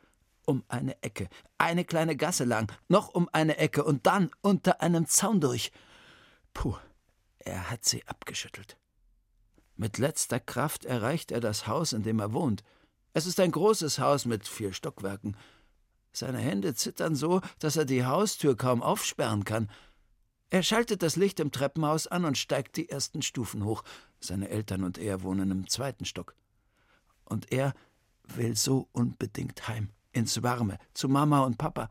um 0.46 0.64
eine 0.68 1.02
Ecke, 1.02 1.28
eine 1.58 1.84
kleine 1.84 2.16
Gasse 2.16 2.44
lang, 2.44 2.72
noch 2.88 3.08
um 3.08 3.28
eine 3.32 3.58
Ecke 3.58 3.84
und 3.84 4.06
dann 4.06 4.30
unter 4.40 4.80
einem 4.80 5.06
Zaun 5.06 5.40
durch. 5.40 5.72
Puh, 6.52 6.76
er 7.44 7.70
hat 7.70 7.84
sie 7.84 8.06
abgeschüttelt. 8.06 8.76
Mit 9.76 9.98
letzter 9.98 10.40
Kraft 10.40 10.84
erreicht 10.84 11.32
er 11.32 11.40
das 11.40 11.66
Haus, 11.66 11.92
in 11.92 12.02
dem 12.02 12.20
er 12.20 12.32
wohnt. 12.32 12.62
Es 13.12 13.26
ist 13.26 13.40
ein 13.40 13.50
großes 13.50 13.98
Haus 13.98 14.24
mit 14.24 14.46
vier 14.46 14.72
Stockwerken. 14.72 15.36
Seine 16.12 16.38
Hände 16.38 16.74
zittern 16.74 17.16
so, 17.16 17.40
dass 17.58 17.76
er 17.76 17.84
die 17.84 18.04
Haustür 18.04 18.56
kaum 18.56 18.82
aufsperren 18.82 19.44
kann. 19.44 19.68
Er 20.50 20.62
schaltet 20.62 21.02
das 21.02 21.16
Licht 21.16 21.40
im 21.40 21.50
Treppenhaus 21.50 22.06
an 22.06 22.24
und 22.24 22.38
steigt 22.38 22.76
die 22.76 22.88
ersten 22.88 23.22
Stufen 23.22 23.64
hoch. 23.64 23.82
Seine 24.20 24.48
Eltern 24.48 24.84
und 24.84 24.98
er 24.98 25.22
wohnen 25.22 25.50
im 25.50 25.68
zweiten 25.68 26.04
Stock. 26.04 26.36
Und 27.24 27.50
er 27.50 27.74
will 28.22 28.56
so 28.56 28.88
unbedingt 28.92 29.66
heim, 29.66 29.90
ins 30.12 30.42
Warme, 30.42 30.78
zu 30.92 31.08
Mama 31.08 31.40
und 31.40 31.58
Papa. 31.58 31.88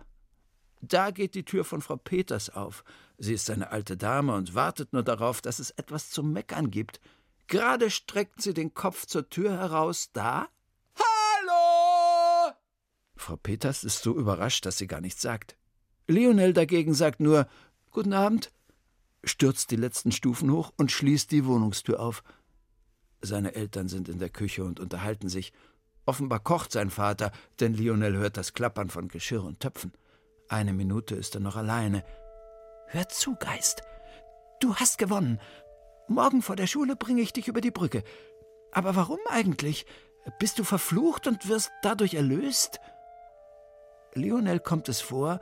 Da 0.85 1.11
geht 1.11 1.33
die 1.33 1.45
Tür 1.45 1.63
von 1.63 1.81
Frau 1.81 1.95
Peters 1.95 2.49
auf. 2.49 2.83
Sie 3.17 3.33
ist 3.33 3.49
eine 3.49 3.71
alte 3.71 3.95
Dame 3.95 4.35
und 4.35 4.53
wartet 4.53 4.91
nur 4.91 5.01
darauf, 5.01 5.39
dass 5.39 5.59
es 5.59 5.71
etwas 5.71 6.09
zum 6.09 6.33
Meckern 6.33 6.71
gibt. 6.71 6.99
Gerade 7.47 7.89
streckt 7.89 8.41
sie 8.41 8.53
den 8.53 8.73
Kopf 8.73 9.05
zur 9.05 9.29
Tür 9.29 9.57
heraus, 9.57 10.09
da. 10.11 10.49
Hallo! 10.97 12.53
Frau 13.15 13.37
Peters 13.37 13.85
ist 13.85 14.03
so 14.03 14.13
überrascht, 14.13 14.65
dass 14.65 14.77
sie 14.77 14.87
gar 14.87 14.99
nichts 14.99 15.21
sagt. 15.21 15.55
Lionel 16.07 16.51
dagegen 16.51 16.93
sagt 16.93 17.21
nur 17.21 17.47
Guten 17.91 18.11
Abend, 18.11 18.51
stürzt 19.23 19.71
die 19.71 19.77
letzten 19.77 20.11
Stufen 20.11 20.51
hoch 20.51 20.73
und 20.75 20.91
schließt 20.91 21.31
die 21.31 21.45
Wohnungstür 21.45 22.01
auf. 22.01 22.23
Seine 23.21 23.55
Eltern 23.55 23.87
sind 23.87 24.09
in 24.09 24.19
der 24.19 24.29
Küche 24.29 24.65
und 24.65 24.81
unterhalten 24.81 25.29
sich. 25.29 25.53
Offenbar 26.05 26.41
kocht 26.41 26.73
sein 26.73 26.89
Vater, 26.89 27.31
denn 27.61 27.73
Lionel 27.73 28.17
hört 28.17 28.35
das 28.35 28.53
Klappern 28.53 28.89
von 28.89 29.07
Geschirr 29.07 29.45
und 29.45 29.61
Töpfen. 29.61 29.93
Eine 30.53 30.73
Minute 30.73 31.15
ist 31.15 31.33
er 31.33 31.41
noch 31.41 31.55
alleine. 31.55 32.03
Hör 32.85 33.09
zu, 33.09 33.35
Geist. 33.39 33.81
Du 34.59 34.75
hast 34.75 34.99
gewonnen. 34.99 35.41
Morgen 36.07 36.43
vor 36.43 36.55
der 36.55 36.67
Schule 36.67 36.95
bringe 36.95 37.23
ich 37.23 37.33
dich 37.33 37.47
über 37.47 37.59
die 37.59 37.71
Brücke. 37.71 38.03
Aber 38.71 38.95
warum 38.95 39.17
eigentlich? 39.29 39.87
Bist 40.37 40.59
du 40.59 40.63
verflucht 40.63 41.25
und 41.25 41.49
wirst 41.49 41.71
dadurch 41.81 42.13
erlöst? 42.13 42.79
Lionel 44.13 44.59
kommt 44.59 44.89
es 44.89 45.01
vor, 45.01 45.39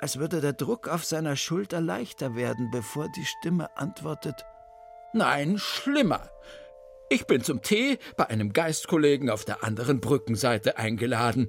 als 0.00 0.18
würde 0.18 0.40
der 0.40 0.54
Druck 0.54 0.88
auf 0.88 1.04
seiner 1.04 1.36
Schulter 1.36 1.80
leichter 1.80 2.34
werden, 2.34 2.68
bevor 2.72 3.08
die 3.10 3.24
Stimme 3.24 3.76
antwortet 3.76 4.44
Nein, 5.12 5.56
schlimmer. 5.56 6.28
Ich 7.10 7.28
bin 7.28 7.44
zum 7.44 7.62
Tee 7.62 7.96
bei 8.16 8.28
einem 8.28 8.52
Geistkollegen 8.52 9.30
auf 9.30 9.44
der 9.44 9.62
anderen 9.62 10.00
Brückenseite 10.00 10.78
eingeladen. 10.78 11.48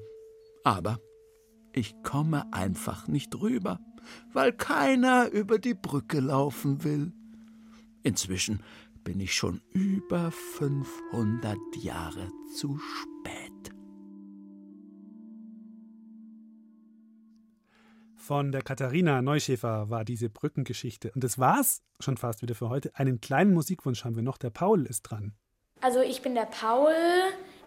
Aber 0.63 0.99
ich 1.73 2.01
komme 2.03 2.51
einfach 2.53 3.07
nicht 3.07 3.39
rüber, 3.41 3.79
weil 4.31 4.53
keiner 4.53 5.29
über 5.29 5.59
die 5.59 5.73
Brücke 5.73 6.19
laufen 6.19 6.83
will. 6.83 7.11
Inzwischen 8.03 8.61
bin 9.03 9.19
ich 9.19 9.33
schon 9.33 9.61
über 9.73 10.31
500 10.31 11.57
Jahre 11.81 12.29
zu 12.55 12.77
spät. 12.77 13.73
Von 18.15 18.53
der 18.53 18.61
Katharina 18.61 19.21
Neuschäfer 19.21 19.89
war 19.89 20.05
diese 20.05 20.29
Brückengeschichte. 20.29 21.11
Und 21.11 21.25
das 21.25 21.39
war's 21.39 21.81
schon 21.99 22.15
fast 22.15 22.41
wieder 22.41 22.55
für 22.55 22.69
heute. 22.69 22.95
Einen 22.95 23.19
kleinen 23.19 23.53
Musikwunsch 23.53 24.05
haben 24.05 24.15
wir 24.15 24.23
noch. 24.23 24.37
Der 24.37 24.49
Paul 24.49 24.85
ist 24.85 25.01
dran. 25.01 25.33
Also 25.81 25.99
ich 25.99 26.21
bin 26.21 26.33
der 26.33 26.45
Paul 26.45 26.93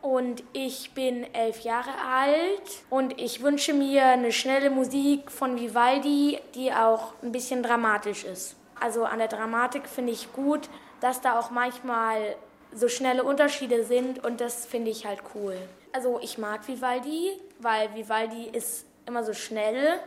und 0.06 0.44
ich 0.52 0.92
bin 0.92 1.26
elf 1.34 1.62
Jahre 1.62 1.90
alt 2.08 2.84
und 2.90 3.20
ich 3.20 3.42
wünsche 3.42 3.74
mir 3.74 4.04
eine 4.04 4.30
schnelle 4.30 4.70
Musik 4.70 5.32
von 5.32 5.58
Vivaldi, 5.58 6.38
die 6.54 6.72
auch 6.72 7.14
ein 7.24 7.32
bisschen 7.32 7.64
dramatisch 7.64 8.22
ist. 8.22 8.54
Also 8.78 9.04
an 9.04 9.18
der 9.18 9.26
Dramatik 9.26 9.88
finde 9.88 10.12
ich 10.12 10.32
gut, 10.32 10.68
dass 11.00 11.22
da 11.22 11.40
auch 11.40 11.50
manchmal 11.50 12.36
so 12.72 12.86
schnelle 12.86 13.24
Unterschiede 13.24 13.82
sind 13.82 14.24
und 14.24 14.40
das 14.40 14.64
finde 14.64 14.92
ich 14.92 15.06
halt 15.06 15.22
cool. 15.34 15.56
Also 15.92 16.20
ich 16.22 16.38
mag 16.38 16.68
Vivaldi, 16.68 17.32
weil 17.58 17.92
Vivaldi 17.96 18.48
ist 18.52 18.86
immer 19.06 19.24
so 19.24 19.32
schnell 19.32 19.98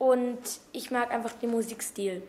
und 0.00 0.40
ich 0.72 0.90
mag 0.90 1.12
einfach 1.12 1.34
den 1.34 1.52
Musikstil. 1.52 2.22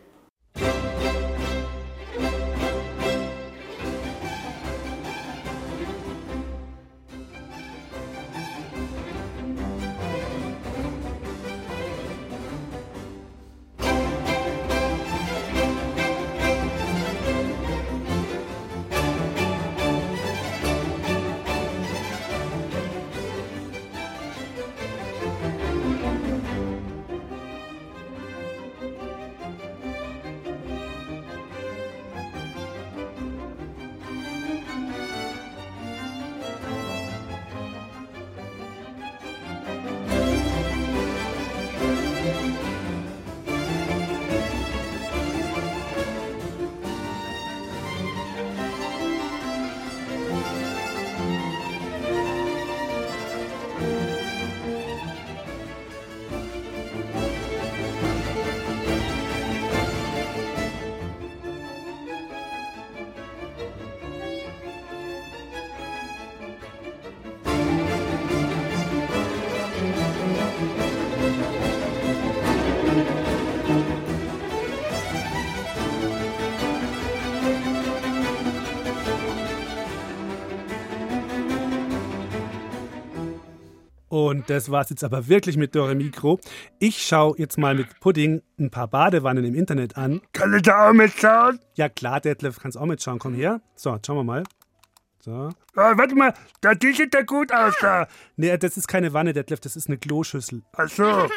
Und 84.27 84.49
das 84.49 84.69
war's 84.69 84.89
jetzt 84.89 85.03
aber 85.03 85.27
wirklich 85.27 85.57
mit 85.57 85.75
Dore 85.75 85.95
Mikro. 85.95 86.39
Ich 86.79 87.05
schaue 87.05 87.37
jetzt 87.37 87.57
mal 87.57 87.75
mit 87.75 87.99
Pudding 87.99 88.41
ein 88.59 88.69
paar 88.69 88.87
Badewannen 88.87 89.45
im 89.45 89.55
Internet 89.55 89.97
an. 89.97 90.21
Kann 90.33 90.53
ich 90.53 90.63
da 90.63 90.89
auch 90.89 90.93
mitschauen? 90.93 91.59
Ja 91.75 91.89
klar, 91.89 92.19
Detlef, 92.19 92.59
kannst 92.59 92.77
auch 92.77 92.85
mitschauen. 92.85 93.19
Komm 93.19 93.33
her. 93.33 93.61
So, 93.75 93.97
schauen 94.05 94.17
wir 94.17 94.23
mal. 94.23 94.43
So. 95.21 95.49
Ah, 95.75 95.97
warte 95.97 96.15
mal, 96.15 96.33
da 96.61 96.73
die 96.73 96.93
sieht 96.93 97.13
ja 97.13 97.21
gut 97.23 97.51
aus 97.51 97.75
da. 97.81 98.07
Nee, 98.37 98.57
das 98.57 98.77
ist 98.77 98.87
keine 98.87 99.11
Wanne, 99.13 99.33
Detlef, 99.33 99.59
das 99.59 99.75
ist 99.75 99.87
eine 99.87 99.97
Kloschüssel. 99.97 100.63
Ach 100.73 100.89
so. 100.89 101.03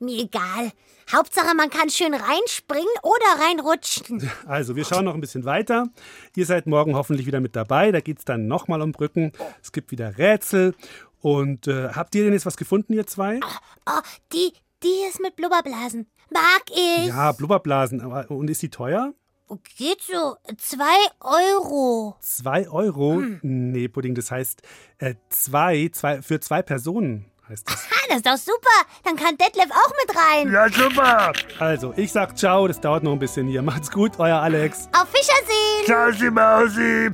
Mir 0.00 0.24
egal. 0.24 0.70
Hauptsache, 1.12 1.54
man 1.56 1.70
kann 1.70 1.90
schön 1.90 2.14
reinspringen 2.14 2.88
oder 3.02 3.44
reinrutschen. 3.44 4.30
Also, 4.46 4.76
wir 4.76 4.84
schauen 4.84 5.04
noch 5.04 5.14
ein 5.14 5.20
bisschen 5.20 5.44
weiter. 5.44 5.88
Ihr 6.36 6.46
seid 6.46 6.66
morgen 6.66 6.94
hoffentlich 6.94 7.26
wieder 7.26 7.40
mit 7.40 7.56
dabei. 7.56 7.90
Da 7.90 8.00
geht's 8.00 8.24
dann 8.24 8.46
nochmal 8.46 8.82
um 8.82 8.92
Brücken. 8.92 9.32
Es 9.62 9.72
gibt 9.72 9.90
wieder 9.90 10.18
Rätsel. 10.18 10.74
Und 11.20 11.66
äh, 11.66 11.90
habt 11.90 12.14
ihr 12.14 12.24
denn 12.24 12.32
jetzt 12.32 12.46
was 12.46 12.56
gefunden, 12.56 12.92
ihr 12.94 13.06
zwei? 13.06 13.40
Oh, 13.86 14.00
die, 14.32 14.52
die 14.82 15.08
ist 15.08 15.20
mit 15.20 15.36
Blubberblasen. 15.36 16.06
Mag 16.30 16.62
ich. 16.70 17.06
Ja, 17.06 17.32
Blubberblasen. 17.32 18.00
Aber, 18.00 18.30
und 18.30 18.48
ist 18.48 18.62
die 18.62 18.70
teuer? 18.70 19.12
Oh, 19.48 19.58
geht 19.76 20.00
so. 20.00 20.36
Zwei 20.58 20.96
Euro. 21.20 22.16
Zwei 22.20 22.68
Euro? 22.68 23.16
Hm. 23.16 23.40
Nee, 23.42 23.88
Pudding, 23.88 24.14
das 24.14 24.30
heißt 24.30 24.62
äh, 24.98 25.16
zwei, 25.28 25.90
zwei, 25.92 26.22
für 26.22 26.40
zwei 26.40 26.62
Personen 26.62 27.30
heißt 27.50 27.68
das. 27.68 27.76
Aha, 27.76 28.06
das 28.08 28.16
ist 28.18 28.26
doch 28.26 28.36
super. 28.36 28.86
Dann 29.04 29.16
kann 29.16 29.36
Detlef 29.36 29.70
auch 29.70 29.92
mit 30.06 30.16
rein. 30.16 30.50
Ja, 30.52 30.68
super. 30.70 31.32
Also, 31.58 31.92
ich 31.96 32.12
sag 32.12 32.38
ciao, 32.38 32.66
das 32.66 32.80
dauert 32.80 33.02
noch 33.02 33.12
ein 33.12 33.18
bisschen 33.18 33.48
hier. 33.48 33.62
Macht's 33.62 33.90
gut, 33.90 34.18
euer 34.18 34.38
Alex. 34.38 34.88
Auf 34.92 35.08
Wiedersehen. 35.12 35.84
Ciao, 35.84 36.12
Sie 36.12 36.30
Mausi. 36.30 37.10